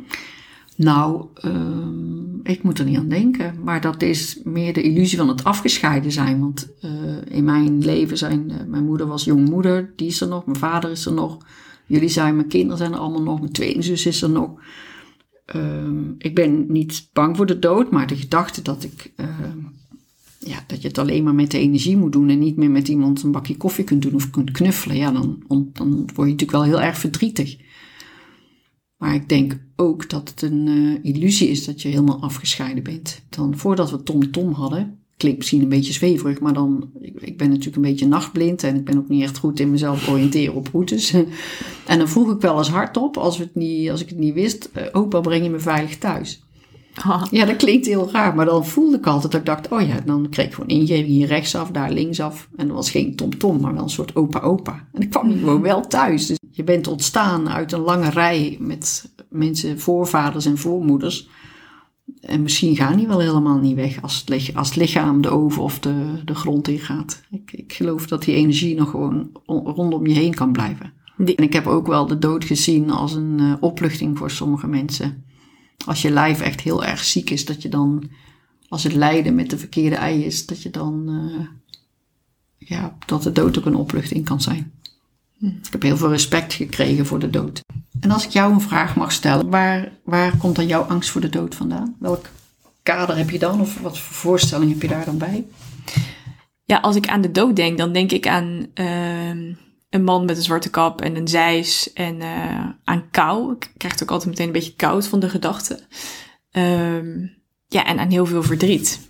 Nou, 0.76 1.26
um, 1.44 2.40
ik 2.42 2.62
moet 2.62 2.78
er 2.78 2.84
niet 2.84 2.96
aan 2.96 3.08
denken. 3.08 3.54
Maar 3.64 3.80
dat 3.80 4.02
is 4.02 4.40
meer 4.44 4.72
de 4.72 4.82
illusie 4.82 5.18
van 5.18 5.28
het 5.28 5.44
afgescheiden 5.44 6.12
zijn. 6.12 6.40
Want 6.40 6.68
uh, 6.84 6.90
in 7.28 7.44
mijn 7.44 7.84
leven 7.84 8.18
zijn, 8.18 8.50
uh, 8.50 8.56
mijn 8.66 8.84
moeder 8.84 9.06
was 9.06 9.24
jongmoeder, 9.24 9.92
die 9.96 10.06
is 10.06 10.20
er 10.20 10.28
nog, 10.28 10.46
mijn 10.46 10.58
vader 10.58 10.90
is 10.90 11.06
er 11.06 11.12
nog. 11.12 11.38
Jullie 11.86 12.08
zijn, 12.08 12.36
mijn 12.36 12.48
kinderen 12.48 12.78
zijn 12.78 12.92
er 12.92 12.98
allemaal 12.98 13.22
nog, 13.22 13.40
mijn 13.40 13.52
tweelingzus 13.52 14.06
is 14.06 14.22
er 14.22 14.30
nog. 14.30 14.50
Um, 15.54 16.14
ik 16.18 16.34
ben 16.34 16.72
niet 16.72 17.08
bang 17.12 17.36
voor 17.36 17.46
de 17.46 17.58
dood, 17.58 17.90
maar 17.90 18.06
de 18.06 18.16
gedachte 18.16 18.62
dat 18.62 18.84
ik 18.84 19.12
uh, 19.16 19.26
ja, 20.46 20.64
dat 20.66 20.82
je 20.82 20.88
het 20.88 20.98
alleen 20.98 21.24
maar 21.24 21.34
met 21.34 21.50
de 21.50 21.58
energie 21.58 21.96
moet 21.96 22.12
doen 22.12 22.28
en 22.28 22.38
niet 22.38 22.56
meer 22.56 22.70
met 22.70 22.88
iemand 22.88 23.22
een 23.22 23.32
bakje 23.32 23.56
koffie 23.56 23.84
kunt 23.84 24.02
doen 24.02 24.14
of 24.14 24.30
kunt 24.30 24.50
knuffelen, 24.50 24.96
ja, 24.96 25.10
dan, 25.10 25.42
dan 25.72 25.90
word 25.90 26.06
je 26.06 26.22
natuurlijk 26.22 26.50
wel 26.50 26.64
heel 26.64 26.80
erg 26.80 26.98
verdrietig. 26.98 27.56
Maar 28.96 29.14
ik 29.14 29.28
denk 29.28 29.58
ook 29.76 30.10
dat 30.10 30.28
het 30.28 30.42
een 30.42 30.66
uh, 30.66 30.98
illusie 31.02 31.48
is 31.48 31.64
dat 31.64 31.82
je 31.82 31.88
helemaal 31.88 32.22
afgescheiden 32.22 32.82
bent. 32.82 33.22
Dan 33.28 33.56
voordat 33.56 33.90
we 33.90 34.02
Tom 34.02 34.30
Tom 34.30 34.52
hadden, 34.52 34.98
klinkt 35.16 35.38
misschien 35.38 35.62
een 35.62 35.68
beetje 35.68 35.92
zweverig, 35.92 36.40
maar 36.40 36.52
dan, 36.52 36.90
ik, 37.00 37.36
ben 37.36 37.48
natuurlijk 37.48 37.76
een 37.76 37.82
beetje 37.82 38.06
nachtblind 38.06 38.62
en 38.62 38.76
ik 38.76 38.84
ben 38.84 38.98
ook 38.98 39.08
niet 39.08 39.22
echt 39.22 39.38
goed 39.38 39.60
in 39.60 39.70
mezelf 39.70 40.08
oriënteren 40.08 40.54
op 40.54 40.68
routes. 40.72 41.12
en 41.86 41.98
dan 41.98 42.08
vroeg 42.08 42.30
ik 42.30 42.40
wel 42.40 42.58
eens 42.58 42.68
hardop, 42.68 43.16
als, 43.16 43.38
we 43.38 43.44
het 43.44 43.54
niet, 43.54 43.90
als 43.90 44.00
ik 44.02 44.08
het 44.08 44.18
niet 44.18 44.34
wist, 44.34 44.70
uh, 44.76 44.82
opa 44.92 45.20
breng 45.20 45.44
je 45.44 45.50
me 45.50 45.58
veilig 45.58 45.98
thuis. 45.98 46.42
Ja, 47.30 47.44
dat 47.44 47.56
klinkt 47.56 47.86
heel 47.86 48.10
raar, 48.10 48.34
maar 48.34 48.44
dan 48.44 48.66
voelde 48.66 48.96
ik 48.96 49.06
altijd 49.06 49.32
dat 49.32 49.40
ik 49.40 49.46
dacht, 49.46 49.68
oh 49.68 49.88
ja, 49.88 50.00
dan 50.04 50.28
kreeg 50.28 50.46
ik 50.46 50.54
gewoon 50.54 50.68
ingeving 50.68 51.06
hier 51.06 51.26
rechtsaf, 51.26 51.70
daar 51.70 51.90
linksaf. 51.90 52.48
En 52.56 52.66
dat 52.66 52.76
was 52.76 52.90
geen 52.90 53.16
tom-tom, 53.16 53.60
maar 53.60 53.74
wel 53.74 53.82
een 53.82 53.88
soort 53.88 54.16
opa-opa. 54.16 54.86
En 54.92 55.02
ik 55.02 55.10
kwam 55.10 55.32
gewoon 55.32 55.60
wel 55.60 55.86
thuis. 55.86 56.26
Dus 56.26 56.38
je 56.50 56.64
bent 56.64 56.86
ontstaan 56.86 57.48
uit 57.48 57.72
een 57.72 57.80
lange 57.80 58.10
rij 58.10 58.56
met 58.60 59.12
mensen, 59.28 59.80
voorvaders 59.80 60.46
en 60.46 60.58
voormoeders. 60.58 61.28
En 62.20 62.42
misschien 62.42 62.76
gaan 62.76 62.96
die 62.96 63.06
wel 63.06 63.20
helemaal 63.20 63.58
niet 63.58 63.76
weg 63.76 64.02
als 64.02 64.24
het, 64.26 64.50
als 64.54 64.68
het 64.68 64.76
lichaam 64.76 65.20
de 65.20 65.30
oven 65.30 65.62
of 65.62 65.78
de, 65.78 66.20
de 66.24 66.34
grond 66.34 66.68
ingaat. 66.68 67.22
Ik, 67.30 67.52
ik 67.52 67.72
geloof 67.72 68.06
dat 68.06 68.22
die 68.22 68.34
energie 68.34 68.76
nog 68.76 68.90
gewoon 68.90 69.30
rondom 69.46 70.06
je 70.06 70.14
heen 70.14 70.34
kan 70.34 70.52
blijven. 70.52 70.92
En 71.16 71.36
ik 71.36 71.52
heb 71.52 71.66
ook 71.66 71.86
wel 71.86 72.06
de 72.06 72.18
dood 72.18 72.44
gezien 72.44 72.90
als 72.90 73.14
een 73.14 73.38
uh, 73.40 73.52
opluchting 73.60 74.18
voor 74.18 74.30
sommige 74.30 74.66
mensen 74.66 75.24
als 75.86 76.02
je 76.02 76.10
lijf 76.10 76.40
echt 76.40 76.60
heel 76.60 76.84
erg 76.84 77.04
ziek 77.04 77.30
is, 77.30 77.44
dat 77.44 77.62
je 77.62 77.68
dan, 77.68 78.10
als 78.68 78.82
het 78.82 78.94
lijden 78.94 79.34
met 79.34 79.50
de 79.50 79.58
verkeerde 79.58 79.96
ei 79.96 80.24
is, 80.24 80.46
dat 80.46 80.62
je 80.62 80.70
dan, 80.70 81.04
uh, 81.08 81.46
ja, 82.58 82.96
dat 83.06 83.22
de 83.22 83.32
dood 83.32 83.58
ook 83.58 83.66
een 83.66 83.76
opluchting 83.76 84.24
kan 84.24 84.40
zijn. 84.40 84.72
Hm. 85.38 85.46
Ik 85.46 85.68
heb 85.70 85.82
heel 85.82 85.96
veel 85.96 86.10
respect 86.10 86.52
gekregen 86.52 87.06
voor 87.06 87.18
de 87.18 87.30
dood. 87.30 87.60
En 88.00 88.10
als 88.10 88.24
ik 88.24 88.30
jou 88.30 88.52
een 88.52 88.60
vraag 88.60 88.96
mag 88.96 89.12
stellen, 89.12 89.50
waar, 89.50 89.92
waar 90.04 90.36
komt 90.36 90.56
dan 90.56 90.66
jouw 90.66 90.82
angst 90.82 91.10
voor 91.10 91.20
de 91.20 91.28
dood 91.28 91.54
vandaan? 91.54 91.96
Welk 91.98 92.26
kader 92.82 93.16
heb 93.16 93.30
je 93.30 93.38
dan 93.38 93.60
of 93.60 93.80
wat 93.80 93.98
voor 93.98 94.14
voorstelling 94.14 94.72
heb 94.72 94.82
je 94.82 94.88
daar 94.88 95.04
dan 95.04 95.18
bij? 95.18 95.44
Ja, 96.64 96.78
als 96.78 96.96
ik 96.96 97.08
aan 97.08 97.20
de 97.20 97.30
dood 97.30 97.56
denk, 97.56 97.78
dan 97.78 97.92
denk 97.92 98.12
ik 98.12 98.26
aan 98.26 98.66
uh, 98.74 99.56
een 99.94 100.04
man 100.04 100.24
met 100.24 100.36
een 100.36 100.42
zwarte 100.42 100.70
kap 100.70 101.00
en 101.00 101.16
een 101.16 101.28
zeis 101.28 101.92
en 101.92 102.16
uh, 102.20 102.68
aan 102.84 103.10
kou. 103.10 103.52
Ik 103.52 103.70
krijg 103.76 103.94
het 103.94 104.02
ook 104.02 104.10
altijd 104.10 104.30
meteen 104.30 104.46
een 104.46 104.52
beetje 104.52 104.74
koud 104.74 105.06
van 105.06 105.20
de 105.20 105.28
gedachte. 105.28 105.80
Um, 106.52 107.36
ja, 107.66 107.86
en 107.86 107.98
aan 107.98 108.10
heel 108.10 108.26
veel 108.26 108.42
verdriet. 108.42 109.08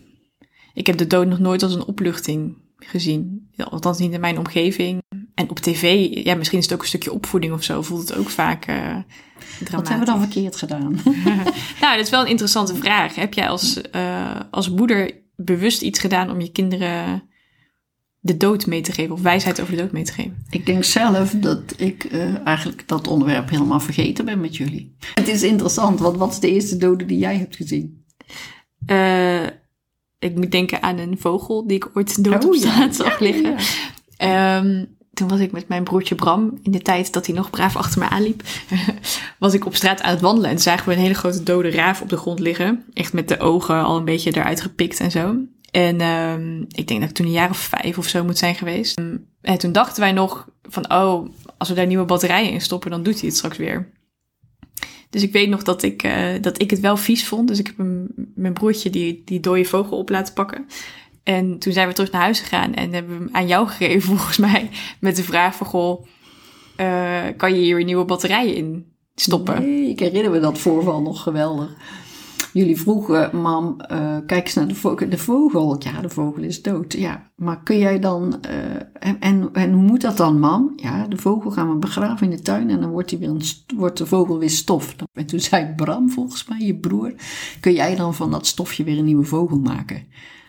Ik 0.74 0.86
heb 0.86 0.96
de 0.96 1.06
dood 1.06 1.26
nog 1.26 1.38
nooit 1.38 1.62
als 1.62 1.74
een 1.74 1.84
opluchting 1.84 2.56
gezien. 2.76 3.50
Althans 3.56 3.98
niet 3.98 4.12
in 4.12 4.20
mijn 4.20 4.38
omgeving. 4.38 5.02
En 5.34 5.50
op 5.50 5.58
tv, 5.58 6.08
ja, 6.24 6.34
misschien 6.34 6.58
is 6.58 6.64
het 6.64 6.74
ook 6.74 6.80
een 6.80 6.88
stukje 6.88 7.12
opvoeding 7.12 7.52
of 7.52 7.62
zo, 7.62 7.82
voelt 7.82 8.08
het 8.08 8.18
ook 8.18 8.28
vaak 8.28 8.68
uh, 8.68 8.76
dramatisch. 8.76 9.70
Wat 9.70 9.88
hebben 9.88 10.06
we 10.06 10.12
dan 10.12 10.20
verkeerd 10.20 10.56
gedaan? 10.56 11.00
nou, 11.80 11.96
dat 11.96 12.04
is 12.04 12.10
wel 12.10 12.20
een 12.20 12.30
interessante 12.30 12.74
vraag. 12.74 13.14
Heb 13.14 13.34
jij 13.34 13.48
als, 13.48 13.80
uh, 13.92 14.40
als 14.50 14.70
moeder 14.70 15.10
bewust 15.36 15.82
iets 15.82 15.98
gedaan 15.98 16.30
om 16.30 16.40
je 16.40 16.52
kinderen 16.52 17.28
de 18.24 18.36
dood 18.36 18.66
mee 18.66 18.80
te 18.80 18.92
geven 18.92 19.14
of 19.14 19.22
wijsheid 19.22 19.60
over 19.60 19.76
de 19.76 19.82
dood 19.82 19.92
mee 19.92 20.04
te 20.04 20.12
geven? 20.12 20.44
Ik 20.50 20.66
denk 20.66 20.84
zelf 20.84 21.30
dat 21.30 21.74
ik 21.76 22.12
uh, 22.12 22.46
eigenlijk 22.46 22.88
dat 22.88 23.08
onderwerp 23.08 23.50
helemaal 23.50 23.80
vergeten 23.80 24.24
ben 24.24 24.40
met 24.40 24.56
jullie. 24.56 24.96
Het 25.14 25.28
is 25.28 25.42
interessant, 25.42 26.00
want 26.00 26.16
wat 26.16 26.32
is 26.32 26.38
de 26.38 26.50
eerste 26.50 26.76
dode 26.76 27.06
die 27.06 27.18
jij 27.18 27.36
hebt 27.36 27.56
gezien? 27.56 28.04
Uh, 28.86 29.42
ik 30.18 30.34
moet 30.34 30.50
denken 30.50 30.82
aan 30.82 30.98
een 30.98 31.18
vogel 31.18 31.66
die 31.66 31.76
ik 31.76 31.90
ooit 31.94 32.24
dood 32.24 32.44
oh, 32.44 32.50
op 32.50 32.56
straat 32.56 32.96
ja. 32.96 33.04
zag 33.04 33.18
liggen. 33.18 33.56
Ja, 34.16 34.58
um, 34.58 34.96
toen 35.14 35.28
was 35.28 35.40
ik 35.40 35.52
met 35.52 35.68
mijn 35.68 35.84
broertje 35.84 36.14
Bram, 36.14 36.58
in 36.62 36.72
de 36.72 36.82
tijd 36.82 37.12
dat 37.12 37.26
hij 37.26 37.34
nog 37.34 37.50
braaf 37.50 37.76
achter 37.76 37.98
me 38.00 38.08
aanliep, 38.08 38.42
was 39.38 39.54
ik 39.54 39.66
op 39.66 39.74
straat 39.74 40.02
aan 40.02 40.10
het 40.10 40.20
wandelen 40.20 40.50
en 40.50 40.58
zagen 40.58 40.88
we 40.88 40.94
een 40.94 41.00
hele 41.00 41.14
grote 41.14 41.42
dode 41.42 41.70
raaf 41.70 42.00
op 42.00 42.08
de 42.08 42.16
grond 42.16 42.38
liggen. 42.38 42.84
Echt 42.92 43.12
met 43.12 43.28
de 43.28 43.38
ogen 43.38 43.84
al 43.84 43.96
een 43.96 44.04
beetje 44.04 44.36
eruit 44.36 44.60
gepikt 44.60 45.00
en 45.00 45.10
zo. 45.10 45.36
En 45.74 46.00
um, 46.00 46.66
ik 46.68 46.88
denk 46.88 47.00
dat 47.00 47.08
ik 47.08 47.14
toen 47.14 47.26
een 47.26 47.32
jaar 47.32 47.50
of 47.50 47.58
vijf 47.58 47.98
of 47.98 48.08
zo 48.08 48.24
moet 48.24 48.38
zijn 48.38 48.54
geweest. 48.54 49.00
En 49.40 49.58
toen 49.58 49.72
dachten 49.72 50.02
wij 50.02 50.12
nog 50.12 50.48
van, 50.62 50.92
oh, 50.92 51.28
als 51.58 51.68
we 51.68 51.74
daar 51.74 51.86
nieuwe 51.86 52.04
batterijen 52.04 52.52
in 52.52 52.60
stoppen, 52.60 52.90
dan 52.90 53.02
doet 53.02 53.18
hij 53.20 53.28
het 53.28 53.36
straks 53.36 53.56
weer. 53.56 53.92
Dus 55.10 55.22
ik 55.22 55.32
weet 55.32 55.48
nog 55.48 55.62
dat 55.62 55.82
ik, 55.82 56.02
uh, 56.02 56.26
dat 56.40 56.60
ik 56.60 56.70
het 56.70 56.80
wel 56.80 56.96
vies 56.96 57.26
vond. 57.26 57.48
Dus 57.48 57.58
ik 57.58 57.66
heb 57.66 57.76
hem, 57.76 58.06
mijn 58.34 58.52
broertje 58.52 58.90
die, 58.90 59.22
die 59.24 59.40
dode 59.40 59.64
vogel 59.64 59.98
op 59.98 60.08
laten 60.08 60.34
pakken. 60.34 60.66
En 61.22 61.58
toen 61.58 61.72
zijn 61.72 61.88
we 61.88 61.94
terug 61.94 62.10
naar 62.10 62.22
huis 62.22 62.40
gegaan 62.40 62.74
en 62.74 62.92
hebben 62.92 63.18
we 63.18 63.24
hem 63.24 63.34
aan 63.34 63.46
jou 63.46 63.68
gegeven, 63.68 64.02
volgens 64.02 64.38
mij. 64.38 64.70
Met 65.00 65.16
de 65.16 65.24
vraag 65.24 65.56
van, 65.56 65.66
goh, 65.66 66.06
uh, 66.76 67.22
kan 67.36 67.54
je 67.54 67.60
hier 67.60 67.84
nieuwe 67.84 68.04
batterijen 68.04 68.54
in 68.54 68.86
stoppen? 69.14 69.88
Ik 69.88 69.98
herinner 69.98 70.30
me 70.30 70.40
dat 70.40 70.58
voorval 70.58 71.02
nog 71.02 71.22
geweldig. 71.22 71.76
Jullie 72.54 72.80
vroegen, 72.80 73.40
mam, 73.40 73.76
uh, 73.92 74.16
kijk 74.26 74.44
eens 74.44 74.54
naar 74.54 74.68
de 74.68 74.74
vogel. 74.74 75.08
De 75.08 75.18
vogel, 75.18 75.76
ja, 75.78 76.00
de 76.00 76.08
vogel 76.08 76.42
is 76.42 76.62
dood. 76.62 76.92
Ja, 76.92 77.30
maar 77.36 77.62
kun 77.62 77.78
jij 77.78 77.98
dan, 77.98 78.40
uh, 78.48 79.14
en, 79.20 79.48
en 79.52 79.72
hoe 79.72 79.82
moet 79.82 80.00
dat 80.00 80.16
dan, 80.16 80.38
mam? 80.38 80.72
Ja, 80.76 81.06
de 81.06 81.16
vogel 81.16 81.50
gaan 81.50 81.70
we 81.70 81.76
begraven 81.76 82.30
in 82.30 82.36
de 82.36 82.42
tuin 82.42 82.70
en 82.70 82.80
dan 82.80 82.90
wordt, 82.90 83.08
die 83.08 83.18
weer 83.18 83.28
een, 83.28 83.42
wordt 83.76 83.98
de 83.98 84.06
vogel 84.06 84.38
weer 84.38 84.50
stof. 84.50 84.94
En 85.12 85.26
toen 85.26 85.40
zei 85.40 85.72
Bram, 85.76 86.10
volgens 86.10 86.46
mij, 86.48 86.58
je 86.58 86.74
broer, 86.74 87.14
kun 87.60 87.72
jij 87.72 87.96
dan 87.96 88.14
van 88.14 88.30
dat 88.30 88.46
stofje 88.46 88.84
weer 88.84 88.98
een 88.98 89.04
nieuwe 89.04 89.24
vogel 89.24 89.58
maken? 89.58 90.02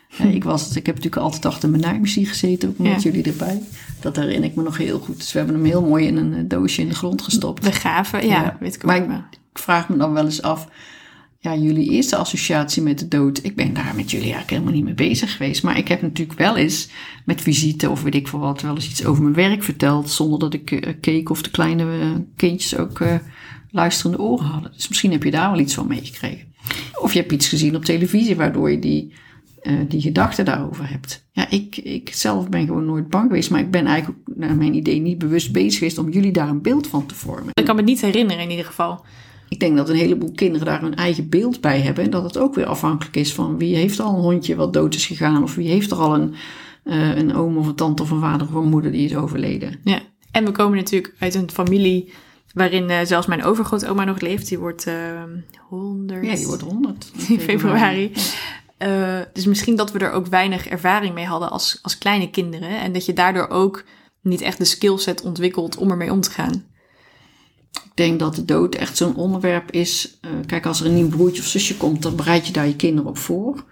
Hm. 0.09 0.27
ik, 0.27 0.43
was, 0.43 0.75
ik 0.75 0.85
heb 0.85 0.95
natuurlijk 0.95 1.23
altijd 1.23 1.45
achter 1.45 1.69
mijn 1.69 1.81
naaimachine 1.81 2.25
gezeten, 2.25 2.69
ook 2.69 2.77
met 2.77 3.03
jullie 3.03 3.23
erbij. 3.23 3.61
Dat 3.99 4.15
herinner 4.15 4.49
ik 4.49 4.55
me 4.55 4.63
nog 4.63 4.77
heel 4.77 4.99
goed. 4.99 5.17
Dus 5.17 5.31
we 5.31 5.37
hebben 5.37 5.55
hem 5.55 5.65
heel 5.65 5.81
mooi 5.81 6.05
in 6.05 6.17
een 6.17 6.47
doosje 6.47 6.81
in 6.81 6.89
de 6.89 6.95
grond 6.95 7.21
gestopt. 7.21 7.63
Begraven, 7.63 8.27
ja, 8.27 8.41
ja. 8.41 8.57
weet 8.59 8.75
ik 8.75 8.81
ook. 8.83 8.87
Maar 8.87 8.97
ik, 8.97 9.39
ik 9.53 9.59
vraag 9.59 9.89
me 9.89 9.97
dan 9.97 10.13
wel 10.13 10.25
eens 10.25 10.41
af 10.41 10.67
ja, 11.45 11.55
jullie 11.55 11.89
eerste 11.89 12.15
associatie 12.15 12.81
met 12.81 12.99
de 12.99 13.07
dood. 13.07 13.43
Ik 13.43 13.55
ben 13.55 13.73
daar 13.73 13.93
met 13.95 14.11
jullie 14.11 14.33
eigenlijk 14.33 14.49
helemaal 14.49 14.73
niet 14.73 14.83
mee 14.83 15.09
bezig 15.09 15.31
geweest. 15.31 15.63
Maar 15.63 15.77
ik 15.77 15.87
heb 15.87 16.01
natuurlijk 16.01 16.39
wel 16.39 16.57
eens 16.57 16.89
met 17.25 17.41
visite 17.41 17.89
of 17.89 18.03
weet 18.03 18.15
ik 18.15 18.27
veel 18.27 18.39
wat, 18.39 18.61
wel 18.61 18.75
eens 18.75 18.89
iets 18.89 19.05
over 19.05 19.23
mijn 19.23 19.35
werk 19.35 19.63
verteld. 19.63 20.09
Zonder 20.09 20.39
dat 20.39 20.53
ik 20.53 20.71
uh, 20.71 20.93
keek 21.01 21.29
of 21.29 21.41
de 21.41 21.49
kleine 21.49 21.83
uh, 21.83 22.11
kindjes 22.35 22.77
ook 22.77 22.99
uh, 22.99 23.15
luisterende 23.71 24.23
oren 24.23 24.45
hadden. 24.45 24.71
Dus 24.75 24.87
misschien 24.87 25.11
heb 25.11 25.23
je 25.23 25.31
daar 25.31 25.51
wel 25.51 25.59
iets 25.59 25.73
van 25.73 25.87
meegekregen. 25.87 26.53
Of 27.01 27.13
je 27.13 27.19
hebt 27.19 27.31
iets 27.31 27.47
gezien 27.47 27.75
op 27.75 27.85
televisie 27.85 28.35
waardoor 28.35 28.71
je 28.71 28.79
die, 28.79 29.13
die 29.87 30.01
gedachten 30.01 30.45
daarover 30.45 30.89
hebt. 30.89 31.25
Ja, 31.31 31.49
ik, 31.49 31.77
ik 31.77 32.09
zelf 32.13 32.49
ben 32.49 32.65
gewoon 32.65 32.85
nooit 32.85 33.09
bang 33.09 33.27
geweest. 33.27 33.49
Maar 33.49 33.59
ik 33.59 33.71
ben 33.71 33.85
eigenlijk 33.85 34.19
naar 34.35 34.55
mijn 34.55 34.73
idee 34.73 34.99
niet 34.99 35.17
bewust 35.17 35.51
bezig 35.51 35.77
geweest 35.77 35.97
om 35.97 36.09
jullie 36.09 36.31
daar 36.31 36.49
een 36.49 36.61
beeld 36.61 36.87
van 36.87 37.05
te 37.05 37.15
vormen. 37.15 37.49
Ik 37.53 37.65
kan 37.65 37.75
me 37.75 37.81
niet 37.81 38.01
herinneren 38.01 38.43
in 38.43 38.49
ieder 38.49 38.65
geval. 38.65 39.05
Ik 39.49 39.59
denk 39.59 39.77
dat 39.77 39.89
een 39.89 39.95
heleboel 39.95 40.31
kinderen 40.31 40.67
daar 40.67 40.81
hun 40.81 40.95
eigen 40.95 41.29
beeld 41.29 41.61
bij 41.61 41.81
hebben. 41.81 42.03
En 42.03 42.09
dat 42.09 42.23
het 42.23 42.37
ook 42.37 42.55
weer 42.55 42.65
afhankelijk 42.65 43.15
is 43.15 43.33
van 43.33 43.57
wie 43.57 43.75
heeft 43.75 43.99
al 43.99 44.15
een 44.15 44.21
hondje 44.21 44.55
wat 44.55 44.73
dood 44.73 44.95
is 44.95 45.05
gegaan. 45.05 45.43
Of 45.43 45.55
wie 45.55 45.69
heeft 45.69 45.91
er 45.91 45.97
al 45.97 46.13
een, 46.13 46.33
uh, 46.83 47.17
een 47.17 47.35
oom 47.35 47.57
of 47.57 47.67
een 47.67 47.75
tante 47.75 48.03
of 48.03 48.11
een 48.11 48.19
vader 48.19 48.47
of 48.47 48.53
een 48.53 48.69
moeder 48.69 48.91
die 48.91 49.05
is 49.05 49.15
overleden. 49.15 49.79
Ja, 49.83 49.99
en 50.31 50.45
we 50.45 50.51
komen 50.51 50.77
natuurlijk 50.77 51.13
uit 51.19 51.35
een 51.35 51.51
familie 51.51 52.13
waarin 52.53 52.89
uh, 52.89 52.99
zelfs 53.03 53.27
mijn 53.27 53.43
overgrootoma 53.43 54.03
nog 54.03 54.19
leeft. 54.19 54.47
Die 54.47 54.59
wordt 54.59 54.87
uh, 54.87 55.21
ehm, 55.21 55.29
100. 55.67 56.25
Ja, 56.25 56.35
die 56.35 56.47
wordt 56.47 56.61
100. 56.61 57.11
In 57.29 57.39
februari. 57.39 58.11
Uh, 58.79 59.19
dus 59.33 59.45
misschien 59.45 59.75
dat 59.75 59.91
we 59.91 59.99
er 59.99 60.11
ook 60.11 60.27
weinig 60.27 60.67
ervaring 60.67 61.13
mee 61.13 61.25
hadden 61.25 61.51
als, 61.51 61.79
als 61.81 61.97
kleine 61.97 62.29
kinderen. 62.29 62.81
En 62.81 62.91
dat 62.91 63.05
je 63.05 63.13
daardoor 63.13 63.47
ook 63.47 63.83
niet 64.21 64.41
echt 64.41 64.57
de 64.57 64.65
skillset 64.65 65.21
ontwikkelt 65.21 65.77
om 65.77 65.91
ermee 65.91 66.11
om 66.11 66.21
te 66.21 66.31
gaan. 66.31 66.65
Ik 67.95 68.03
denk 68.03 68.19
dat 68.19 68.35
de 68.35 68.45
dood 68.45 68.75
echt 68.75 68.97
zo'n 68.97 69.15
onderwerp 69.15 69.71
is. 69.71 70.17
Uh, 70.21 70.31
kijk, 70.45 70.65
als 70.65 70.79
er 70.79 70.85
een 70.85 70.95
nieuw 70.95 71.09
broertje 71.09 71.41
of 71.41 71.47
zusje 71.47 71.77
komt, 71.77 72.01
dan 72.01 72.15
bereid 72.15 72.47
je 72.47 72.53
daar 72.53 72.67
je 72.67 72.75
kinderen 72.75 73.09
op 73.09 73.17
voor. 73.17 73.63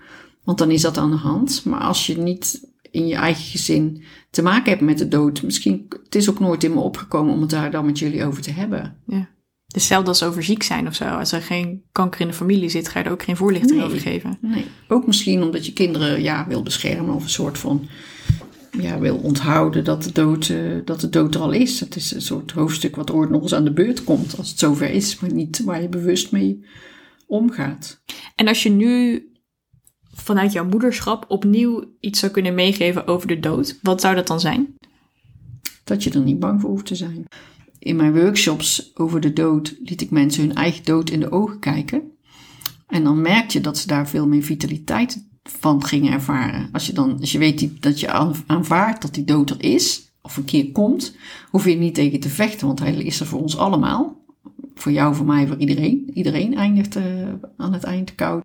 Want 0.44 0.58
dan 0.58 0.72
is 0.72 0.82
dat 0.82 0.98
aan 0.98 1.12
de 1.12 1.18
hand. 1.18 1.66
Maar 1.66 1.80
als 1.80 2.08
je 2.08 2.18
niet 2.18 2.68
in 2.92 3.08
je 3.08 3.16
eigen 3.16 3.44
gezin 3.44 4.04
te 4.30 4.42
maken 4.42 4.70
hebt 4.70 4.82
met 4.82 4.98
de 4.98 5.08
dood, 5.08 5.44
misschien, 5.44 5.86
het 6.04 6.16
is 6.16 6.30
ook 6.30 6.40
nooit 6.40 6.64
in 6.64 6.74
me 6.74 6.80
opgekomen 6.80 7.34
om 7.34 7.42
het 7.42 7.50
daar 7.50 7.72
dan 7.72 7.86
met 7.86 8.00
jullie 8.00 8.26
over 8.26 8.42
te 8.42 8.52
hebben. 8.52 8.98
Ja. 9.06 9.30
Hetzelfde 9.68 10.10
als 10.10 10.24
over 10.24 10.44
ziek 10.44 10.64
zijn 10.64 10.88
of 10.88 10.96
zo. 10.96 11.06
Als 11.06 11.32
er 11.32 11.42
geen 11.42 11.84
kanker 11.92 12.22
in 12.22 12.28
de 12.28 12.34
familie 12.34 12.70
zit, 12.70 12.88
ga 12.88 13.00
je 13.00 13.06
er 13.06 13.12
ook 13.12 13.24
geen 13.24 13.38
voorlichting 13.38 13.84
over 13.84 14.00
geven. 14.00 14.38
Nee, 14.42 14.66
ook 14.88 15.08
misschien 15.08 15.44
omdat 15.44 15.66
je 15.66 15.74
kinderen 15.74 16.22
ja, 16.22 16.48
wil 16.48 16.64
beschermen 16.64 17.16
of 17.16 17.24
een 17.24 17.30
soort 17.30 17.58
van 17.58 17.88
ja, 18.80 19.00
wil 19.00 19.18
onthouden 19.18 19.84
dat 19.84 20.04
de, 20.04 20.12
dood, 20.12 20.50
uh, 20.50 20.80
dat 20.86 21.00
de 21.02 21.10
dood 21.10 21.36
er 21.36 21.42
al 21.42 21.52
is. 21.52 21.80
Het 21.80 21.96
is 21.96 22.12
een 22.12 22.22
soort 22.22 22.52
hoofdstuk 22.52 22.96
wat 22.96 23.12
ooit 23.12 23.30
nog 23.30 23.42
eens 23.42 23.54
aan 23.54 23.64
de 23.64 23.74
beurt 23.74 24.04
komt 24.04 24.38
als 24.38 24.50
het 24.50 24.60
zover 24.60 24.90
is, 24.90 25.20
maar 25.20 25.34
niet 25.34 25.64
waar 25.64 25.82
je 25.82 25.90
bewust 25.90 26.32
mee 26.32 26.66
omgaat. 27.28 28.02
En 28.36 28.48
als 28.48 28.64
je 28.64 28.70
nu 28.70 29.24
vanuit 30.14 30.52
jouw 30.52 30.66
moederschap 30.66 31.26
opnieuw 31.28 31.84
iets 32.00 32.20
zou 32.20 32.32
kunnen 32.32 32.56
meegeven 32.56 33.08
over 33.08 33.28
de 33.28 33.40
dood, 33.40 33.80
wat 33.82 34.02
zou 34.02 34.16
dat 34.16 34.28
dan 34.28 34.40
zijn? 34.40 34.76
Dat 35.84 36.04
je 36.04 36.12
er 36.12 36.22
niet 36.22 36.40
bang 36.40 36.62
voor 36.62 36.70
hoeft 36.70 36.86
te 36.86 36.96
zijn. 36.96 37.26
In 37.80 37.96
mijn 37.96 38.14
workshops 38.14 38.92
over 38.96 39.22
de 39.22 39.34
dood 39.34 39.76
liet 39.84 40.02
ik 40.02 40.12
mensen 40.12 40.48
hun 40.48 40.56
eigen 40.56 40.84
dood 40.84 41.10
in 41.10 41.20
de 41.20 41.32
ogen 41.32 41.60
kijken. 41.60 42.12
En 42.88 43.04
dan 43.04 43.22
merk 43.22 43.50
je 43.50 43.62
dat 43.62 43.78
ze 43.78 43.88
daar 43.88 44.10
veel 44.10 44.28
meer 44.28 44.44
vitaliteit 44.44 45.28
van 45.44 45.84
gingen 45.84 46.14
ervaren. 46.14 46.70
Als 46.72 46.88
je 46.88 46.94
dan, 46.94 47.20
als 47.20 47.32
je 47.32 47.38
weet 47.38 47.60
die, 47.60 47.74
dat 47.80 48.00
je 48.00 48.12
aanvaardt 48.48 49.02
dat 49.02 49.14
die 49.14 49.24
dood 49.24 49.50
er 49.50 49.64
is, 49.64 50.12
of 50.22 50.38
een 50.38 50.46
keer 50.46 50.72
komt, 50.72 51.16
hoef 51.50 51.66
je 51.66 51.76
niet 51.76 51.96
tegen 51.96 52.20
te 52.20 52.30
vechten, 52.30 52.68
want 52.68 52.80
hij 52.80 52.94
is 52.94 53.20
er 53.20 53.26
voor 53.26 53.42
ons 53.42 53.58
allemaal. 53.58 54.22
Voor 54.76 54.92
jou, 54.92 55.16
voor 55.16 55.26
mij, 55.26 55.48
voor 55.48 55.58
iedereen. 55.58 56.12
Iedereen 56.14 56.56
eindigt 56.56 56.96
uh, 56.96 57.04
aan 57.58 57.74
het 57.74 57.84
eind 57.84 58.16
koud. 58.16 58.44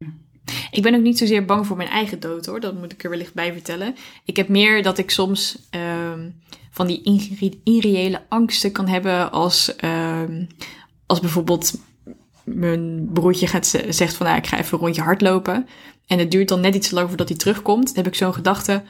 Ik 0.71 0.83
ben 0.83 0.95
ook 0.95 1.03
niet 1.03 1.19
zozeer 1.19 1.45
bang 1.45 1.67
voor 1.67 1.77
mijn 1.77 1.89
eigen 1.89 2.21
dood 2.21 2.47
hoor, 2.47 2.61
dat 2.61 2.79
moet 2.79 2.93
ik 2.93 3.05
er 3.05 3.11
wellicht 3.11 3.35
bij 3.35 3.53
vertellen. 3.53 3.95
Ik 4.25 4.37
heb 4.37 4.49
meer 4.49 4.83
dat 4.83 4.99
ik 4.99 5.11
soms 5.11 5.69
um, 6.13 6.35
van 6.71 6.87
die 6.87 7.61
irreële 7.65 8.23
angsten 8.29 8.73
kan 8.73 8.89
hebben 8.89 9.33
als, 9.33 9.75
um, 9.85 10.47
als 11.07 11.21
bijvoorbeeld 11.21 11.81
mijn 12.55 13.09
broertje 13.13 13.47
gaat, 13.47 13.67
zegt 13.89 14.15
van 14.15 14.27
nou, 14.27 14.39
ik 14.39 14.47
ga 14.47 14.59
even 14.59 14.73
een 14.73 14.85
rondje 14.85 15.03
hardlopen. 15.03 15.67
En 16.07 16.19
het 16.19 16.31
duurt 16.31 16.49
dan 16.49 16.61
net 16.61 16.75
iets 16.75 16.89
te 16.89 16.95
lang 16.95 17.09
voordat 17.09 17.29
hij 17.29 17.39
terugkomt. 17.39 17.87
Dan 17.87 17.97
heb 17.97 18.07
ik 18.07 18.15
zo'n 18.15 18.35
gedachte. 18.35 18.83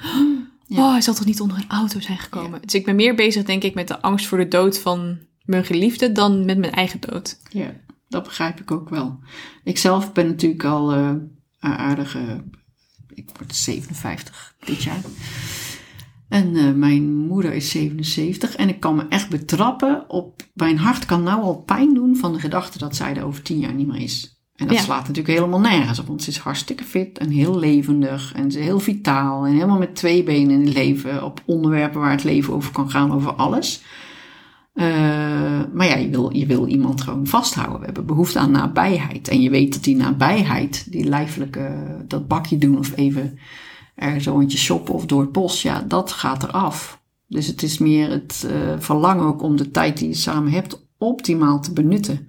Oh, 0.69 0.91
hij 0.91 1.01
zal 1.01 1.15
toch 1.15 1.25
niet 1.25 1.41
onder 1.41 1.57
een 1.57 1.69
auto 1.69 2.01
zijn 2.01 2.19
gekomen? 2.19 2.61
Dus 2.63 2.75
ik 2.75 2.85
ben 2.85 2.97
meer 2.97 3.15
bezig, 3.15 3.45
denk 3.45 3.63
ik, 3.63 3.75
met 3.75 3.89
de 3.89 4.01
angst 4.01 4.27
voor 4.27 4.39
de 4.39 4.49
dood 4.49 4.79
van 4.79 5.19
mijn 5.45 5.65
geliefde 5.65 6.13
dan 6.13 6.45
met 6.45 6.59
mijn 6.59 6.73
eigen 6.73 7.01
dood. 7.01 7.39
Ja, 7.51 7.73
dat 8.09 8.23
begrijp 8.23 8.61
ik 8.61 8.71
ook 8.71 8.89
wel. 8.89 9.19
Ik 9.65 9.79
zelf 9.79 10.13
ben 10.13 10.27
natuurlijk 10.27 10.65
al 10.65 10.95
uh, 10.95 11.13
aardig. 11.59 12.17
Uh, 12.17 12.35
ik 13.15 13.31
word 13.39 13.57
57 13.57 14.55
dit 14.65 14.83
jaar. 14.83 15.01
En 16.29 16.55
uh, 16.55 16.73
mijn 16.73 17.17
moeder 17.17 17.53
is 17.53 17.71
77 17.71 18.57
en 18.57 18.69
ik 18.69 18.81
kan 18.81 18.97
me 18.97 19.07
echt 19.09 19.31
betrappen 19.31 20.05
op. 20.09 20.43
Mijn 20.55 20.79
hart 20.79 21.07
kan 21.07 21.23
nou 21.23 21.43
al 21.43 21.63
pijn 21.63 21.95
doen 21.95 22.17
van 22.17 22.33
de 22.33 22.41
gedachte 22.41 22.79
dat 22.79 22.97
zij 22.97 23.17
er 23.17 23.25
over 23.25 23.43
tien 23.43 23.59
jaar 23.59 23.75
niet 23.75 23.87
meer 23.87 24.01
is. 24.01 24.37
En 24.55 24.67
dat 24.67 24.79
slaat 24.79 25.01
natuurlijk 25.01 25.39
helemaal 25.39 25.61
nergens 25.61 25.99
op, 25.99 26.07
want 26.07 26.23
ze 26.23 26.31
is 26.31 26.39
hartstikke 26.39 26.85
fit 26.85 27.19
en 27.19 27.31
heel 27.31 27.59
levendig 27.59 28.33
en 28.35 28.51
ze 28.51 28.59
is 28.59 28.65
heel 28.65 28.81
vitaal 28.81 29.45
en 29.45 29.53
helemaal 29.53 29.79
met 29.79 29.97
twee 29.97 30.23
benen 30.23 30.51
in 30.51 30.65
het 30.65 30.75
leven 30.75 31.25
op 31.25 31.43
onderwerpen 31.47 32.01
waar 32.01 32.11
het 32.11 32.25
leven 32.25 32.55
over 32.55 32.73
kan 32.73 32.91
gaan, 32.91 33.13
over 33.13 33.33
alles. 33.33 33.83
Uh, 34.75 34.85
maar 35.73 35.87
ja, 35.87 35.97
je 35.97 36.09
wil, 36.09 36.37
je 36.37 36.47
wil 36.47 36.67
iemand 36.67 37.01
gewoon 37.01 37.27
vasthouden. 37.27 37.79
We 37.79 37.85
hebben 37.85 38.07
behoefte 38.07 38.39
aan 38.39 38.51
nabijheid. 38.51 39.29
En 39.29 39.41
je 39.41 39.51
weet 39.51 39.73
dat 39.73 39.85
die 39.85 39.97
nabijheid, 39.97 40.93
die 40.93 41.05
lijfelijke, 41.05 41.95
dat 42.07 42.29
bakje 42.29 42.59
doen 42.59 42.79
of 42.79 42.97
even 42.97 43.39
er 43.99 44.21
zo 44.21 44.41
eentje 44.41 44.59
shoppen 44.59 44.95
of 44.95 45.07
door 45.07 45.21
het 45.21 45.33
bos, 45.33 45.63
ja, 45.63 45.85
dat 45.87 46.13
gaat 46.13 46.43
eraf. 46.43 47.01
Dus 47.27 47.47
het 47.47 47.63
is 47.63 47.79
meer 47.79 48.11
het 48.11 48.47
uh, 48.47 48.53
verlangen 48.79 49.25
ook 49.25 49.43
om 49.43 49.57
de 49.57 49.71
tijd 49.71 49.99
die 49.99 50.09
je 50.09 50.15
samen 50.15 50.53
hebt 50.53 50.87
optimaal 50.99 51.61
te 51.61 51.73
benutten. 51.73 52.29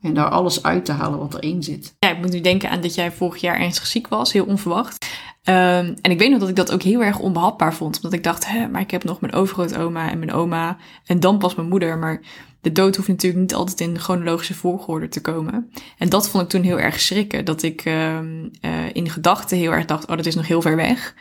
En 0.00 0.14
daar 0.14 0.28
alles 0.28 0.62
uit 0.62 0.84
te 0.84 0.92
halen 0.92 1.18
wat 1.18 1.34
erin 1.34 1.62
zit. 1.62 1.96
Ja, 1.98 2.10
ik 2.10 2.18
moet 2.18 2.32
nu 2.32 2.40
denken 2.40 2.70
aan 2.70 2.80
dat 2.80 2.94
jij 2.94 3.12
vorig 3.12 3.40
jaar 3.40 3.60
ernstig 3.60 3.86
ziek 3.86 4.08
was, 4.08 4.32
heel 4.32 4.44
onverwacht. 4.44 5.06
Um, 5.44 5.54
en 6.00 6.10
ik 6.10 6.18
weet 6.18 6.30
nog 6.30 6.38
dat 6.38 6.48
ik 6.48 6.56
dat 6.56 6.72
ook 6.72 6.82
heel 6.82 7.02
erg 7.02 7.18
onbehapbaar 7.18 7.74
vond. 7.74 7.96
Omdat 7.96 8.12
ik 8.12 8.24
dacht, 8.24 8.48
hè, 8.48 8.68
maar 8.68 8.80
ik 8.80 8.90
heb 8.90 9.04
nog 9.04 9.20
mijn 9.20 9.32
overgrootoma 9.32 10.10
en 10.10 10.18
mijn 10.18 10.32
oma. 10.32 10.76
En 11.06 11.20
dan 11.20 11.38
pas 11.38 11.54
mijn 11.54 11.68
moeder. 11.68 11.98
Maar 11.98 12.20
de 12.62 12.72
dood 12.72 12.96
hoeft 12.96 13.08
natuurlijk 13.08 13.42
niet 13.42 13.54
altijd 13.54 13.80
in 13.80 13.98
chronologische 13.98 14.54
volgorde 14.54 15.08
te 15.08 15.20
komen. 15.20 15.70
En 15.98 16.08
dat 16.08 16.28
vond 16.28 16.44
ik 16.44 16.48
toen 16.48 16.62
heel 16.62 16.80
erg 16.80 17.00
schrikken. 17.00 17.44
Dat 17.44 17.62
ik 17.62 17.84
uh, 17.84 18.20
uh, 18.20 18.20
in 18.92 19.10
gedachten 19.10 19.56
heel 19.56 19.72
erg 19.72 19.84
dacht, 19.84 20.06
oh, 20.06 20.16
dat 20.16 20.26
is 20.26 20.34
nog 20.34 20.46
heel 20.46 20.62
ver 20.62 20.76
weg. 20.76 21.14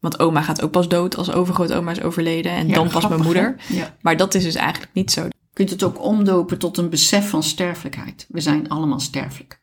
Want 0.00 0.18
oma 0.18 0.42
gaat 0.42 0.62
ook 0.62 0.70
pas 0.70 0.88
dood 0.88 1.16
als 1.16 1.32
overgrootoma 1.32 1.90
is 1.90 2.02
overleden. 2.02 2.52
En 2.52 2.68
dan 2.68 2.88
pas 2.88 3.08
mijn 3.08 3.22
moeder. 3.22 3.56
Ja. 3.68 3.96
Maar 4.00 4.16
dat 4.16 4.34
is 4.34 4.42
dus 4.42 4.54
eigenlijk 4.54 4.90
niet 4.94 5.10
zo 5.10 5.28
kunt 5.56 5.70
het 5.70 5.82
ook 5.82 6.02
omdopen 6.02 6.58
tot 6.58 6.78
een 6.78 6.90
besef 6.90 7.28
van 7.28 7.42
sterfelijkheid. 7.42 8.26
We 8.28 8.40
zijn 8.40 8.68
allemaal 8.68 9.00
sterfelijk. 9.00 9.60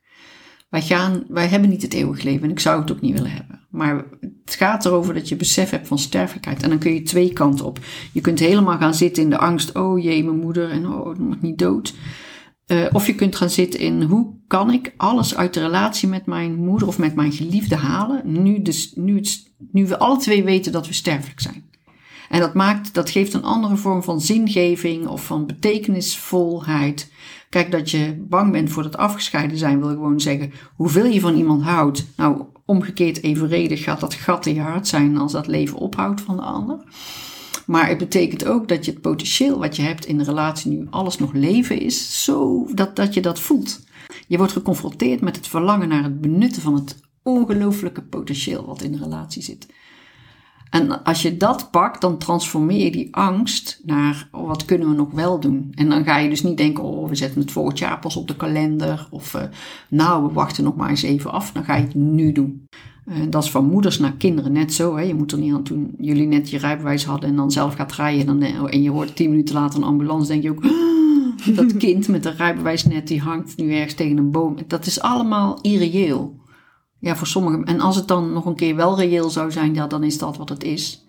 Wij, 0.68 0.82
gaan, 0.82 1.24
wij 1.28 1.46
hebben 1.46 1.68
niet 1.68 1.82
het 1.82 1.94
eeuwig 1.94 2.22
leven 2.22 2.44
en 2.44 2.50
ik 2.50 2.60
zou 2.60 2.80
het 2.80 2.92
ook 2.92 3.00
niet 3.00 3.12
willen 3.12 3.30
hebben. 3.30 3.63
Maar 3.74 4.04
het 4.44 4.54
gaat 4.54 4.84
erover 4.84 5.14
dat 5.14 5.28
je 5.28 5.36
besef 5.36 5.70
hebt 5.70 5.88
van 5.88 5.98
sterfelijkheid. 5.98 6.62
En 6.62 6.68
dan 6.68 6.78
kun 6.78 6.94
je 6.94 7.02
twee 7.02 7.32
kanten 7.32 7.66
op. 7.66 7.78
Je 8.12 8.20
kunt 8.20 8.38
helemaal 8.38 8.78
gaan 8.78 8.94
zitten 8.94 9.22
in 9.22 9.30
de 9.30 9.38
angst. 9.38 9.76
Oh 9.76 10.02
jee, 10.02 10.24
mijn 10.24 10.38
moeder 10.38 10.70
en 10.70 10.86
oh, 10.86 11.12
ik 11.12 11.18
mag 11.18 11.40
niet 11.40 11.58
dood. 11.58 11.94
Uh, 12.66 12.86
of 12.92 13.06
je 13.06 13.14
kunt 13.14 13.36
gaan 13.36 13.50
zitten 13.50 13.80
in 13.80 14.02
hoe 14.02 14.34
kan 14.46 14.72
ik 14.72 14.94
alles 14.96 15.36
uit 15.36 15.54
de 15.54 15.60
relatie 15.60 16.08
met 16.08 16.26
mijn 16.26 16.54
moeder 16.54 16.88
of 16.88 16.98
met 16.98 17.14
mijn 17.14 17.32
geliefde 17.32 17.76
halen. 17.76 18.42
Nu, 18.42 18.62
dus, 18.62 18.92
nu, 18.94 19.22
nu 19.72 19.86
we 19.86 19.98
alle 19.98 20.18
twee 20.18 20.44
weten 20.44 20.72
dat 20.72 20.86
we 20.86 20.92
sterfelijk 20.92 21.40
zijn. 21.40 21.64
En 22.28 22.40
dat, 22.40 22.54
maakt, 22.54 22.94
dat 22.94 23.10
geeft 23.10 23.34
een 23.34 23.44
andere 23.44 23.76
vorm 23.76 24.02
van 24.02 24.20
zingeving 24.20 25.06
of 25.06 25.24
van 25.24 25.46
betekenisvolheid. 25.46 27.12
Kijk, 27.54 27.70
dat 27.70 27.90
je 27.90 28.24
bang 28.28 28.52
bent 28.52 28.70
voor 28.70 28.82
het 28.82 28.96
afgescheiden 28.96 29.58
zijn, 29.58 29.80
wil 29.80 29.88
gewoon 29.88 30.20
zeggen. 30.20 30.52
Hoeveel 30.76 31.04
je 31.04 31.20
van 31.20 31.36
iemand 31.36 31.62
houdt, 31.62 32.06
nou 32.16 32.42
omgekeerd 32.64 33.22
evenredig 33.22 33.82
gaat 33.82 34.00
dat 34.00 34.14
gat 34.14 34.46
in 34.46 34.54
je 34.54 34.60
hart 34.60 34.88
zijn 34.88 35.16
als 35.16 35.32
dat 35.32 35.46
leven 35.46 35.78
ophoudt 35.78 36.20
van 36.20 36.36
de 36.36 36.42
ander. 36.42 36.78
Maar 37.66 37.88
het 37.88 37.98
betekent 37.98 38.46
ook 38.46 38.68
dat 38.68 38.84
je 38.84 38.90
het 38.90 39.00
potentieel 39.00 39.58
wat 39.58 39.76
je 39.76 39.82
hebt 39.82 40.06
in 40.06 40.18
de 40.18 40.24
relatie 40.24 40.70
nu 40.70 40.86
alles 40.90 41.18
nog 41.18 41.32
leven 41.32 41.80
is, 41.80 42.24
zo 42.24 42.66
dat, 42.74 42.96
dat 42.96 43.14
je 43.14 43.20
dat 43.20 43.40
voelt. 43.40 43.84
Je 44.26 44.36
wordt 44.36 44.52
geconfronteerd 44.52 45.20
met 45.20 45.36
het 45.36 45.48
verlangen 45.48 45.88
naar 45.88 46.02
het 46.02 46.20
benutten 46.20 46.62
van 46.62 46.74
het 46.74 47.00
ongelooflijke 47.22 48.02
potentieel 48.02 48.66
wat 48.66 48.82
in 48.82 48.92
de 48.92 48.98
relatie 48.98 49.42
zit. 49.42 49.66
En 50.74 51.04
als 51.04 51.22
je 51.22 51.36
dat 51.36 51.70
pakt, 51.70 52.00
dan 52.00 52.18
transformeer 52.18 52.84
je 52.84 52.90
die 52.90 53.16
angst 53.16 53.80
naar 53.84 54.28
oh, 54.32 54.46
wat 54.46 54.64
kunnen 54.64 54.88
we 54.88 54.94
nog 54.94 55.10
wel 55.10 55.40
doen. 55.40 55.72
En 55.74 55.88
dan 55.88 56.04
ga 56.04 56.18
je 56.18 56.28
dus 56.28 56.42
niet 56.42 56.56
denken, 56.56 56.84
oh 56.84 57.08
we 57.08 57.14
zetten 57.14 57.40
het 57.40 57.52
volgend 57.52 57.78
jaar 57.78 57.98
pas 57.98 58.16
op 58.16 58.28
de 58.28 58.36
kalender. 58.36 59.06
Of 59.10 59.34
uh, 59.34 59.42
nou 59.88 60.26
we 60.26 60.32
wachten 60.32 60.64
nog 60.64 60.76
maar 60.76 60.90
eens 60.90 61.02
even 61.02 61.32
af. 61.32 61.52
Dan 61.52 61.64
ga 61.64 61.76
je 61.76 61.82
het 61.82 61.94
nu 61.94 62.32
doen. 62.32 62.66
Uh, 63.06 63.14
dat 63.28 63.44
is 63.44 63.50
van 63.50 63.66
moeders 63.66 63.98
naar 63.98 64.12
kinderen 64.12 64.52
net 64.52 64.72
zo. 64.72 64.96
Hè. 64.96 65.02
Je 65.02 65.14
moet 65.14 65.32
er 65.32 65.38
niet 65.38 65.52
aan 65.52 65.62
toen 65.62 65.94
jullie 65.98 66.26
net 66.26 66.50
je 66.50 66.58
rijbewijs 66.58 67.04
hadden 67.04 67.30
en 67.30 67.36
dan 67.36 67.50
zelf 67.50 67.74
gaat 67.74 67.92
rijden. 67.92 68.42
En, 68.42 68.68
en 68.70 68.82
je 68.82 68.90
hoort 68.90 69.16
tien 69.16 69.30
minuten 69.30 69.54
later 69.54 69.78
een 69.78 69.86
ambulance, 69.86 70.28
denk 70.28 70.42
je 70.42 70.50
ook... 70.50 70.62
dat 71.56 71.76
kind 71.76 72.08
met 72.08 72.24
een 72.24 72.36
rijbewijs 72.36 72.84
net, 72.84 73.08
die 73.08 73.20
hangt 73.20 73.56
nu 73.56 73.74
ergens 73.74 73.94
tegen 73.94 74.16
een 74.16 74.30
boom. 74.30 74.56
Dat 74.66 74.86
is 74.86 75.00
allemaal 75.00 75.58
irreëel. 75.60 76.42
Ja, 77.04 77.16
voor 77.16 77.26
sommigen. 77.26 77.64
En 77.64 77.80
als 77.80 77.96
het 77.96 78.08
dan 78.08 78.32
nog 78.32 78.46
een 78.46 78.54
keer 78.54 78.76
wel 78.76 78.98
reëel 78.98 79.30
zou 79.30 79.52
zijn, 79.52 79.74
ja, 79.74 79.86
dan 79.86 80.04
is 80.04 80.18
dat 80.18 80.36
wat 80.36 80.48
het 80.48 80.64
is. 80.64 81.04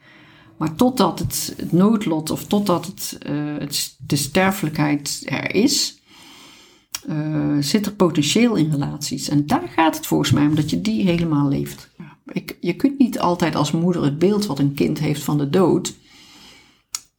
Maar 0.57 0.75
totdat 0.75 1.19
het, 1.19 1.53
het 1.57 1.71
noodlot 1.71 2.29
of 2.31 2.45
totdat 2.45 2.85
het, 2.85 3.17
uh, 3.29 3.57
het, 3.57 3.97
de 4.07 4.15
sterfelijkheid 4.15 5.23
er 5.25 5.55
is, 5.55 6.01
uh, 7.09 7.57
zit 7.59 7.85
er 7.85 7.93
potentieel 7.93 8.55
in 8.55 8.71
relaties. 8.71 9.29
En 9.29 9.45
daar 9.45 9.67
gaat 9.75 9.95
het 9.95 10.05
volgens 10.05 10.31
mij 10.31 10.45
om 10.45 10.55
dat 10.55 10.69
je 10.69 10.81
die 10.81 11.03
helemaal 11.03 11.47
leeft. 11.47 11.89
Ik, 12.25 12.57
je 12.59 12.75
kunt 12.75 12.99
niet 12.99 13.19
altijd 13.19 13.55
als 13.55 13.71
moeder 13.71 14.03
het 14.03 14.19
beeld 14.19 14.45
wat 14.45 14.59
een 14.59 14.73
kind 14.73 14.99
heeft 14.99 15.23
van 15.23 15.37
de 15.37 15.49
dood 15.49 15.95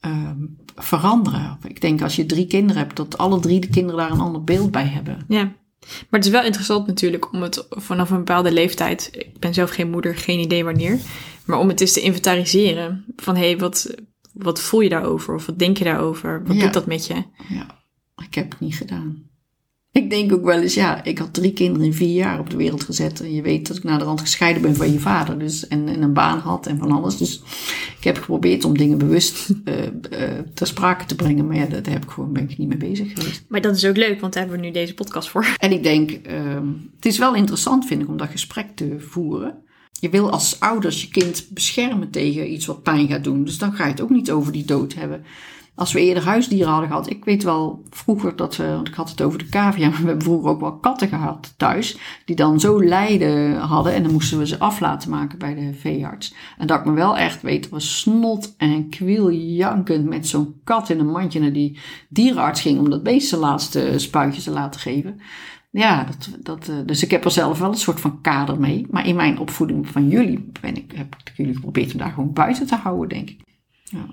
uh, 0.07 0.31
veranderen. 0.75 1.59
Ik 1.69 1.81
denk 1.81 2.03
als 2.03 2.17
je 2.17 2.27
drie 2.27 2.47
kinderen 2.47 2.83
hebt, 2.83 2.97
dat 2.97 3.19
alle 3.19 3.41
drie 3.41 3.61
de 3.61 3.69
kinderen 3.69 4.01
daar 4.01 4.11
een 4.11 4.21
ander 4.21 4.45
beeld 4.45 4.71
bij 4.71 4.87
hebben. 4.87 5.25
Ja. 5.29 5.53
Maar 5.81 6.21
het 6.21 6.25
is 6.25 6.31
wel 6.31 6.45
interessant 6.45 6.87
natuurlijk 6.87 7.33
om 7.33 7.43
het 7.43 7.67
vanaf 7.71 8.11
een 8.11 8.17
bepaalde 8.17 8.53
leeftijd, 8.53 9.09
ik 9.13 9.39
ben 9.39 9.55
zelf 9.55 9.71
geen 9.71 9.91
moeder, 9.91 10.17
geen 10.17 10.39
idee 10.39 10.65
wanneer, 10.65 10.99
maar 11.45 11.59
om 11.59 11.69
het 11.69 11.81
eens 11.81 11.93
te 11.93 12.01
inventariseren. 12.01 13.05
Van 13.17 13.37
hé, 13.37 13.45
hey, 13.45 13.59
wat, 13.59 13.95
wat 14.33 14.61
voel 14.61 14.81
je 14.81 14.89
daarover? 14.89 15.35
Of 15.35 15.47
wat 15.47 15.59
denk 15.59 15.77
je 15.79 15.85
daarover? 15.85 16.45
Wat 16.47 16.59
doet 16.59 16.73
dat 16.73 16.87
met 16.87 17.07
je? 17.07 17.15
Ja, 17.49 17.83
ik 18.27 18.35
heb 18.35 18.51
het 18.51 18.61
niet 18.61 18.77
gedaan. 18.77 19.31
Ik 20.03 20.11
denk 20.11 20.33
ook 20.33 20.45
wel 20.45 20.61
eens, 20.61 20.75
ja, 20.75 21.05
ik 21.05 21.19
had 21.19 21.35
drie 21.35 21.53
kinderen 21.53 21.87
in 21.87 21.95
vier 21.95 22.15
jaar 22.15 22.39
op 22.39 22.51
de 22.51 22.57
wereld 22.57 22.85
gezet. 22.85 23.21
En 23.21 23.35
je 23.35 23.43
weet 23.43 23.67
dat 23.67 23.77
ik 23.77 23.85
naar 23.85 23.99
de 23.99 24.05
rand 24.05 24.21
gescheiden 24.21 24.63
ben 24.63 24.77
van 24.77 24.93
je 24.93 24.99
vader. 24.99 25.39
Dus, 25.39 25.69
en, 25.69 25.89
en 25.89 26.03
een 26.03 26.13
baan 26.13 26.39
had 26.39 26.67
en 26.67 26.79
van 26.79 26.93
alles. 26.93 27.17
Dus 27.17 27.43
ik 27.99 28.05
heb 28.05 28.17
geprobeerd 28.17 28.65
om 28.65 28.79
dingen 28.79 28.99
bewust 28.99 29.49
uh, 29.65 29.75
uh, 29.85 29.89
ter 30.55 30.67
sprake 30.67 31.05
te 31.05 31.15
brengen. 31.15 31.47
Maar 31.47 31.57
ja, 31.57 31.67
daar 31.67 31.93
heb 31.93 32.05
ik 32.05 32.11
gewoon, 32.11 32.33
ben 32.33 32.51
ik 32.51 32.59
niet 32.59 32.69
mee 32.69 32.77
bezig 32.77 33.13
geweest. 33.15 33.45
Maar 33.49 33.61
dat 33.61 33.77
is 33.77 33.85
ook 33.85 33.97
leuk, 33.97 34.21
want 34.21 34.33
daar 34.33 34.43
hebben 34.43 34.61
we 34.61 34.67
nu 34.67 34.73
deze 34.73 34.95
podcast 34.95 35.29
voor. 35.29 35.47
En 35.57 35.73
ik 35.73 35.83
denk, 35.83 36.11
uh, 36.11 36.19
het 36.97 37.07
is 37.07 37.19
wel 37.19 37.35
interessant 37.35 37.87
vind 37.87 38.03
ik 38.03 38.09
om 38.09 38.17
dat 38.17 38.29
gesprek 38.29 38.67
te 38.75 38.97
voeren. 38.99 39.55
Je 40.01 40.11
wil 40.11 40.31
als 40.31 40.61
ouders 40.61 41.03
je 41.03 41.09
kind 41.09 41.47
beschermen 41.51 42.11
tegen 42.11 42.53
iets 42.53 42.67
wat 42.67 42.83
pijn 42.83 43.09
gaat 43.09 43.25
doen. 43.25 43.45
Dus 43.45 43.59
dan 43.59 43.73
ga 43.73 43.85
je 43.85 43.91
het 43.91 44.01
ook 44.01 44.11
niet 44.11 44.31
over 44.31 44.53
die 44.53 44.65
dood 44.65 44.95
hebben 44.95 45.25
als 45.77 45.93
we 45.93 46.01
eerder 46.01 46.25
huisdieren 46.25 46.71
hadden 46.71 46.89
gehad. 46.89 47.11
Ik 47.11 47.25
weet 47.25 47.43
wel 47.43 47.83
vroeger 47.91 48.37
dat 48.37 48.57
we, 48.57 48.67
want 48.67 48.89
ik 48.89 48.95
had 48.95 49.11
het 49.11 49.23
over 49.23 49.39
de 49.39 49.49
cavia, 49.49 49.89
maar 49.89 50.01
we 50.01 50.07
hebben 50.07 50.25
vroeger 50.25 50.51
ook 50.51 50.61
wel 50.61 50.79
katten 50.79 51.09
gehad 51.09 51.55
thuis. 51.57 51.99
Die 52.25 52.37
dan 52.37 52.61
zo 52.61 52.85
lijden 52.85 53.57
hadden 53.57 53.93
en 53.93 54.03
dan 54.03 54.13
moesten 54.13 54.39
we 54.39 54.47
ze 54.47 54.59
af 54.59 54.81
laten 54.81 55.11
maken 55.11 55.39
bij 55.39 55.55
de 55.55 55.75
veearts. 55.75 56.35
En 56.59 56.67
dat 56.67 56.79
ik 56.79 56.85
me 56.85 56.93
wel 56.93 57.17
echt 57.17 57.43
weet, 57.43 57.69
was 57.69 57.99
snot 57.99 58.55
en 58.57 58.89
jankend 59.57 60.05
met 60.05 60.29
zo'n 60.29 60.61
kat 60.65 60.91
in 60.91 60.99
een 60.99 61.11
mandje 61.11 61.41
naar 61.41 61.53
die 61.53 61.79
dierenarts 62.09 62.61
ging 62.61 62.79
om 62.79 62.91
dat 62.91 63.03
beest 63.03 63.29
zijn 63.29 63.41
laatste 63.41 63.93
spuitje 63.97 64.43
te 64.43 64.51
laten 64.51 64.81
geven. 64.81 65.21
Ja, 65.71 66.05
dat, 66.05 66.39
dat, 66.41 66.87
dus 66.87 67.03
ik 67.03 67.11
heb 67.11 67.25
er 67.25 67.31
zelf 67.31 67.59
wel 67.59 67.69
een 67.69 67.75
soort 67.75 68.01
van 68.01 68.21
kader 68.21 68.61
mee. 68.61 68.87
Maar 68.91 69.07
in 69.07 69.17
mijn 69.17 69.39
opvoeding 69.39 69.89
van 69.89 70.09
jullie 70.09 70.51
ben 70.61 70.77
ik, 70.77 70.93
heb 70.95 71.17
ik 71.25 71.33
jullie 71.37 71.55
geprobeerd 71.55 71.93
om 71.93 71.99
daar 71.99 72.13
gewoon 72.13 72.33
buiten 72.33 72.67
te 72.67 72.77
houden, 72.77 73.09
denk 73.09 73.31
ik. 73.31 73.41
Ja. 73.85 74.07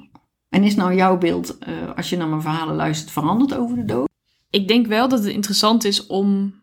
En 0.53 0.63
is 0.63 0.75
nou 0.75 0.95
jouw 0.95 1.17
beeld, 1.17 1.57
uh, 1.67 1.95
als 1.95 2.10
je 2.10 2.17
naar 2.17 2.27
mijn 2.27 2.41
verhalen 2.41 2.75
luistert, 2.75 3.12
veranderd 3.12 3.55
over 3.55 3.75
de 3.75 3.86
dood? 3.86 4.07
Ik 4.50 4.67
denk 4.67 4.88
wel 4.88 5.10
dat 5.10 5.24
het 5.24 5.33
interessant 5.33 5.83
is 5.83 6.07
om 6.07 6.53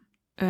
uh, 0.43 0.49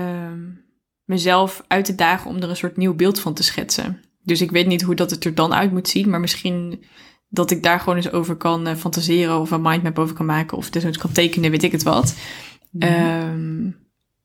mezelf 1.04 1.64
uit 1.66 1.84
te 1.84 1.94
dagen 1.94 2.30
om 2.30 2.36
er 2.36 2.48
een 2.48 2.56
soort 2.56 2.76
nieuw 2.76 2.94
beeld 2.94 3.20
van 3.20 3.34
te 3.34 3.42
schetsen. 3.42 4.00
Dus 4.22 4.40
ik 4.40 4.50
weet 4.50 4.66
niet 4.66 4.82
hoe 4.82 4.94
dat 4.94 5.10
het 5.10 5.24
er 5.24 5.34
dan 5.34 5.54
uit 5.54 5.72
moet 5.72 5.88
zien, 5.88 6.10
maar 6.10 6.20
misschien 6.20 6.84
dat 7.28 7.50
ik 7.50 7.62
daar 7.62 7.80
gewoon 7.80 7.96
eens 7.96 8.12
over 8.12 8.36
kan 8.36 8.68
uh, 8.68 8.74
fantaseren 8.74 9.40
of 9.40 9.50
een 9.50 9.62
mindmap 9.62 9.98
over 9.98 10.14
kan 10.14 10.26
maken 10.26 10.56
of 10.56 10.70
dus 10.70 10.98
kan 10.98 11.12
tekenen, 11.12 11.50
weet 11.50 11.62
ik 11.62 11.72
het 11.72 11.82
wat. 11.82 12.16
Mm 12.70 13.74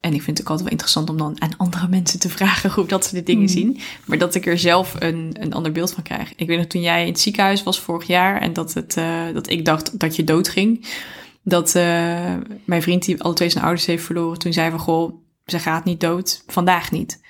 en 0.05 0.13
ik 0.13 0.21
vind 0.21 0.37
het 0.37 0.45
ook 0.45 0.51
altijd 0.51 0.61
wel 0.61 0.71
interessant 0.71 1.09
om 1.09 1.17
dan 1.17 1.41
aan 1.41 1.57
andere 1.57 1.87
mensen 1.87 2.19
te 2.19 2.29
vragen 2.29 2.71
hoe 2.71 2.85
dat 2.85 3.05
ze 3.05 3.15
de 3.15 3.23
dingen 3.23 3.45
hmm. 3.45 3.53
zien. 3.53 3.79
Maar 4.05 4.17
dat 4.17 4.35
ik 4.35 4.45
er 4.45 4.57
zelf 4.57 4.95
een, 4.99 5.35
een 5.39 5.53
ander 5.53 5.71
beeld 5.71 5.91
van 5.93 6.03
krijg. 6.03 6.35
Ik 6.35 6.47
weet 6.47 6.57
nog 6.57 6.67
toen 6.67 6.81
jij 6.81 7.01
in 7.01 7.11
het 7.11 7.19
ziekenhuis 7.19 7.63
was 7.63 7.79
vorig 7.79 8.07
jaar 8.07 8.41
en 8.41 8.53
dat, 8.53 8.73
het, 8.73 8.97
uh, 8.97 9.33
dat 9.33 9.49
ik 9.49 9.65
dacht 9.65 9.99
dat 9.99 10.15
je 10.15 10.23
dood 10.23 10.49
ging. 10.49 10.85
Dat 11.43 11.67
uh, 11.75 11.83
mijn 12.65 12.81
vriend 12.81 13.05
die 13.05 13.21
alle 13.21 13.33
twee 13.33 13.49
zijn 13.49 13.63
ouders 13.63 13.85
heeft 13.85 14.03
verloren, 14.03 14.39
toen 14.39 14.53
zei 14.53 14.69
van 14.69 14.79
goh, 14.79 15.13
ze 15.45 15.59
gaat 15.59 15.85
niet 15.85 15.99
dood, 15.99 16.43
vandaag 16.47 16.91
niet. 16.91 17.21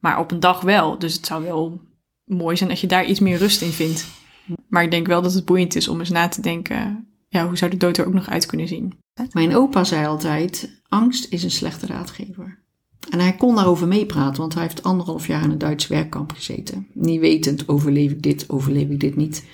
Maar 0.00 0.18
op 0.18 0.30
een 0.30 0.40
dag 0.40 0.60
wel. 0.60 0.98
Dus 0.98 1.14
het 1.14 1.26
zou 1.26 1.44
wel 1.44 1.80
mooi 2.24 2.56
zijn 2.56 2.70
als 2.70 2.80
je 2.80 2.86
daar 2.86 3.04
iets 3.04 3.20
meer 3.20 3.38
rust 3.38 3.62
in 3.62 3.72
vindt. 3.72 4.06
Maar 4.68 4.82
ik 4.82 4.90
denk 4.90 5.06
wel 5.06 5.22
dat 5.22 5.34
het 5.34 5.44
boeiend 5.44 5.76
is 5.76 5.88
om 5.88 5.98
eens 5.98 6.10
na 6.10 6.28
te 6.28 6.40
denken, 6.40 7.07
ja, 7.28 7.46
hoe 7.46 7.56
zou 7.56 7.70
de 7.70 7.76
dood 7.76 7.96
er 7.96 8.06
ook 8.06 8.12
nog 8.12 8.28
uit 8.28 8.46
kunnen 8.46 8.68
zien? 8.68 8.98
Mijn 9.32 9.56
opa 9.56 9.84
zei 9.84 10.06
altijd, 10.06 10.80
angst 10.88 11.26
is 11.32 11.42
een 11.42 11.50
slechte 11.50 11.86
raadgever. 11.86 12.58
En 13.10 13.20
hij 13.20 13.32
kon 13.32 13.54
daarover 13.54 13.88
meepraten, 13.88 14.40
want 14.40 14.54
hij 14.54 14.62
heeft 14.62 14.82
anderhalf 14.82 15.26
jaar 15.26 15.42
in 15.42 15.50
een 15.50 15.58
Duits 15.58 15.86
werkkamp 15.86 16.32
gezeten. 16.32 16.86
Niet 16.92 17.20
wetend, 17.20 17.68
overleef 17.68 18.10
ik 18.10 18.22
dit, 18.22 18.48
overleef 18.48 18.88
ik 18.88 19.00
dit 19.00 19.16
niet. 19.16 19.44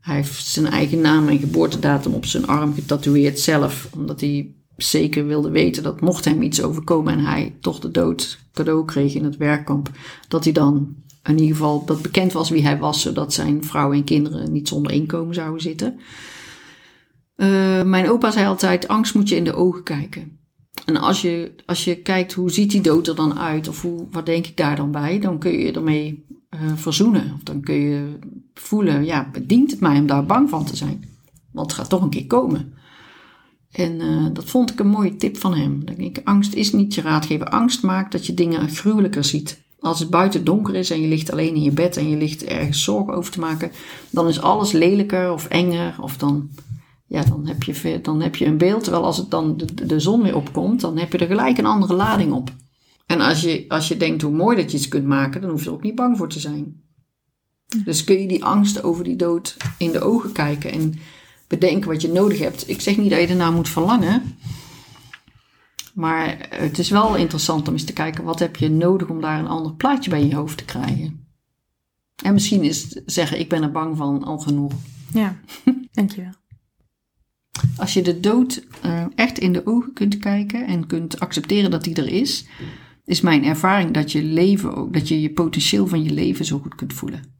Hij 0.00 0.14
heeft 0.14 0.46
zijn 0.46 0.66
eigen 0.66 1.00
naam 1.00 1.28
en 1.28 1.38
geboortedatum 1.38 2.12
op 2.12 2.24
zijn 2.26 2.46
arm 2.46 2.74
getatoeëerd 2.74 3.40
zelf, 3.40 3.88
omdat 3.94 4.20
hij 4.20 4.54
zeker 4.76 5.26
wilde 5.26 5.50
weten 5.50 5.82
dat 5.82 6.00
mocht 6.00 6.24
hem 6.24 6.42
iets 6.42 6.62
overkomen 6.62 7.12
en 7.12 7.24
hij 7.24 7.54
toch 7.60 7.78
de 7.78 7.90
dood 7.90 8.38
cadeau 8.52 8.84
kreeg 8.84 9.14
in 9.14 9.24
het 9.24 9.36
werkkamp, 9.36 9.90
dat 10.28 10.44
hij 10.44 10.52
dan 10.52 10.94
in 11.24 11.38
ieder 11.38 11.56
geval 11.56 11.84
dat 11.84 12.02
bekend 12.02 12.32
was 12.32 12.50
wie 12.50 12.62
hij 12.62 12.78
was, 12.78 13.00
zodat 13.00 13.32
zijn 13.32 13.64
vrouw 13.64 13.92
en 13.92 14.04
kinderen 14.04 14.52
niet 14.52 14.68
zonder 14.68 14.92
inkomen 14.92 15.34
zouden 15.34 15.62
zitten. 15.62 16.00
Uh, 17.36 17.82
mijn 17.82 18.10
opa 18.10 18.30
zei 18.30 18.46
altijd, 18.46 18.88
angst 18.88 19.14
moet 19.14 19.28
je 19.28 19.36
in 19.36 19.44
de 19.44 19.54
ogen 19.54 19.82
kijken. 19.82 20.38
En 20.84 20.96
als 20.96 21.22
je, 21.22 21.54
als 21.66 21.84
je 21.84 21.96
kijkt 21.96 22.32
hoe 22.32 22.50
ziet 22.50 22.70
die 22.70 22.80
dood 22.80 23.08
er 23.08 23.16
dan 23.16 23.38
uit, 23.38 23.68
of 23.68 23.82
hoe, 23.82 24.06
wat 24.10 24.26
denk 24.26 24.46
ik 24.46 24.56
daar 24.56 24.76
dan 24.76 24.90
bij, 24.90 25.18
dan 25.18 25.38
kun 25.38 25.52
je 25.52 25.72
ermee 25.72 26.24
uh, 26.50 26.60
verzoenen. 26.74 27.32
Of 27.34 27.42
dan 27.42 27.60
kun 27.60 27.74
je 27.74 28.18
voelen, 28.54 29.04
ja, 29.04 29.30
dient 29.42 29.70
het 29.70 29.80
mij 29.80 29.98
om 29.98 30.06
daar 30.06 30.26
bang 30.26 30.48
van 30.48 30.64
te 30.64 30.76
zijn? 30.76 31.04
Want 31.52 31.70
het 31.70 31.80
gaat 31.80 31.88
toch 31.88 32.02
een 32.02 32.10
keer 32.10 32.26
komen. 32.26 32.74
En 33.70 34.00
uh, 34.00 34.26
dat 34.32 34.44
vond 34.44 34.70
ik 34.70 34.80
een 34.80 34.86
mooie 34.86 35.16
tip 35.16 35.36
van 35.36 35.54
hem. 35.54 35.84
Dan 35.84 35.94
denk 35.94 36.16
ik, 36.16 36.26
angst 36.28 36.54
is 36.54 36.72
niet 36.72 36.94
je 36.94 37.00
raadgever. 37.00 37.48
Angst 37.48 37.82
maakt 37.82 38.12
dat 38.12 38.26
je 38.26 38.34
dingen 38.34 38.68
gruwelijker 38.68 39.24
ziet. 39.24 39.62
Als 39.78 39.98
het 40.00 40.10
buiten 40.10 40.44
donker 40.44 40.74
is 40.74 40.90
en 40.90 41.00
je 41.00 41.08
ligt 41.08 41.32
alleen 41.32 41.54
in 41.54 41.62
je 41.62 41.70
bed 41.70 41.96
en 41.96 42.08
je 42.08 42.16
ligt 42.16 42.44
ergens 42.44 42.82
zorgen 42.82 43.14
over 43.14 43.32
te 43.32 43.40
maken, 43.40 43.70
dan 44.10 44.28
is 44.28 44.40
alles 44.40 44.72
lelijker 44.72 45.32
of 45.32 45.48
enger. 45.48 45.94
Of 46.00 46.16
dan 46.16 46.50
ja, 47.14 47.24
dan 47.24 47.46
heb, 47.46 47.62
je, 47.62 48.00
dan 48.00 48.20
heb 48.20 48.36
je 48.36 48.46
een 48.46 48.58
beeld. 48.58 48.82
Terwijl 48.82 49.04
als 49.04 49.16
het 49.16 49.30
dan 49.30 49.56
de, 49.56 49.86
de 49.86 50.00
zon 50.00 50.22
weer 50.22 50.36
opkomt, 50.36 50.80
dan 50.80 50.98
heb 50.98 51.12
je 51.12 51.18
er 51.18 51.26
gelijk 51.26 51.58
een 51.58 51.66
andere 51.66 51.94
lading 51.94 52.32
op. 52.32 52.50
En 53.06 53.20
als 53.20 53.40
je, 53.40 53.64
als 53.68 53.88
je 53.88 53.96
denkt 53.96 54.22
hoe 54.22 54.32
mooi 54.32 54.56
dat 54.56 54.70
je 54.70 54.76
iets 54.76 54.88
kunt 54.88 55.06
maken, 55.06 55.40
dan 55.40 55.50
hoef 55.50 55.62
je 55.62 55.68
er 55.68 55.74
ook 55.74 55.82
niet 55.82 55.94
bang 55.94 56.16
voor 56.16 56.28
te 56.28 56.40
zijn. 56.40 56.82
Dus 57.84 58.04
kun 58.04 58.20
je 58.20 58.28
die 58.28 58.44
angst 58.44 58.82
over 58.82 59.04
die 59.04 59.16
dood 59.16 59.56
in 59.78 59.92
de 59.92 60.00
ogen 60.00 60.32
kijken 60.32 60.72
en 60.72 60.94
bedenken 61.48 61.90
wat 61.90 62.02
je 62.02 62.12
nodig 62.12 62.38
hebt. 62.38 62.68
Ik 62.68 62.80
zeg 62.80 62.96
niet 62.96 63.10
dat 63.10 63.20
je 63.20 63.26
ernaar 63.26 63.52
moet 63.52 63.68
verlangen. 63.68 64.36
Maar 65.94 66.46
het 66.50 66.78
is 66.78 66.90
wel 66.90 67.16
interessant 67.16 67.68
om 67.68 67.72
eens 67.72 67.84
te 67.84 67.92
kijken 67.92 68.24
wat 68.24 68.38
heb 68.38 68.56
je 68.56 68.70
nodig 68.70 69.08
om 69.08 69.20
daar 69.20 69.38
een 69.38 69.46
ander 69.46 69.74
plaatje 69.74 70.10
bij 70.10 70.26
je 70.26 70.34
hoofd 70.34 70.56
te 70.56 70.64
krijgen. 70.64 71.26
En 72.24 72.32
misschien 72.32 72.62
is 72.62 73.00
zeggen 73.06 73.38
ik 73.38 73.48
ben 73.48 73.62
er 73.62 73.70
bang 73.70 73.96
van 73.96 74.24
al 74.24 74.38
genoeg. 74.38 74.72
Ja, 75.12 75.40
dankjewel. 75.92 76.43
Als 77.76 77.94
je 77.94 78.02
de 78.02 78.20
dood 78.20 78.64
uh, 78.84 79.04
echt 79.14 79.38
in 79.38 79.52
de 79.52 79.66
ogen 79.66 79.92
kunt 79.92 80.18
kijken 80.18 80.66
en 80.66 80.86
kunt 80.86 81.20
accepteren 81.20 81.70
dat 81.70 81.84
die 81.84 81.94
er 81.94 82.08
is, 82.08 82.46
is 83.04 83.20
mijn 83.20 83.44
ervaring 83.44 83.90
dat 83.90 84.12
je 84.12 84.22
leven 84.22 84.74
ook, 84.74 84.92
dat 84.92 85.08
je 85.08 85.20
je 85.20 85.32
potentieel 85.32 85.86
van 85.86 86.02
je 86.02 86.12
leven 86.12 86.44
zo 86.44 86.58
goed 86.58 86.74
kunt 86.74 86.92
voelen. 86.92 87.32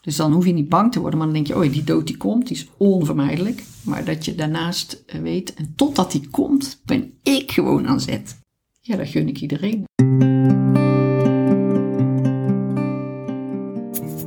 Dus 0.00 0.16
dan 0.16 0.32
hoef 0.32 0.46
je 0.46 0.52
niet 0.52 0.68
bang 0.68 0.92
te 0.92 1.00
worden, 1.00 1.18
maar 1.18 1.26
dan 1.26 1.36
denk 1.36 1.46
je, 1.46 1.56
oh 1.56 1.72
die 1.72 1.84
dood 1.84 2.06
die 2.06 2.16
komt, 2.16 2.46
die 2.46 2.56
is 2.56 2.68
onvermijdelijk. 2.76 3.62
Maar 3.82 4.04
dat 4.04 4.24
je 4.24 4.34
daarnaast 4.34 5.02
eh, 5.06 5.20
weet, 5.20 5.54
en 5.54 5.72
totdat 5.76 6.12
die 6.12 6.28
komt, 6.30 6.80
ben 6.84 7.12
ik 7.22 7.52
gewoon 7.52 7.88
aan 7.88 8.00
zet. 8.00 8.40
Ja, 8.80 8.96
dat 8.96 9.08
gun 9.08 9.28
ik 9.28 9.40
iedereen. 9.40 9.84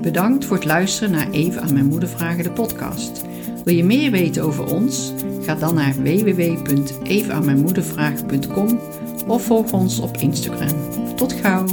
Bedankt 0.02 0.46
voor 0.46 0.56
het 0.56 0.66
luisteren 0.66 1.12
naar 1.12 1.30
Even 1.32 1.62
aan 1.62 1.74
mijn 1.74 1.86
moeder 1.86 2.10
vragen 2.10 2.44
de 2.44 2.52
podcast. 2.52 3.26
Wil 3.66 3.76
je 3.76 3.84
meer 3.84 4.12
weten 4.12 4.44
over 4.44 4.74
ons? 4.74 5.14
Ga 5.42 5.56
dan 5.56 5.76
naar 5.76 5.96
www.evenaanmijnmoedervragen.com 5.96 8.80
of 9.28 9.44
volg 9.44 9.74
ons 9.74 10.00
op 10.00 10.18
Instagram. 10.18 10.76
Tot 11.16 11.34
gauw! 11.34 11.66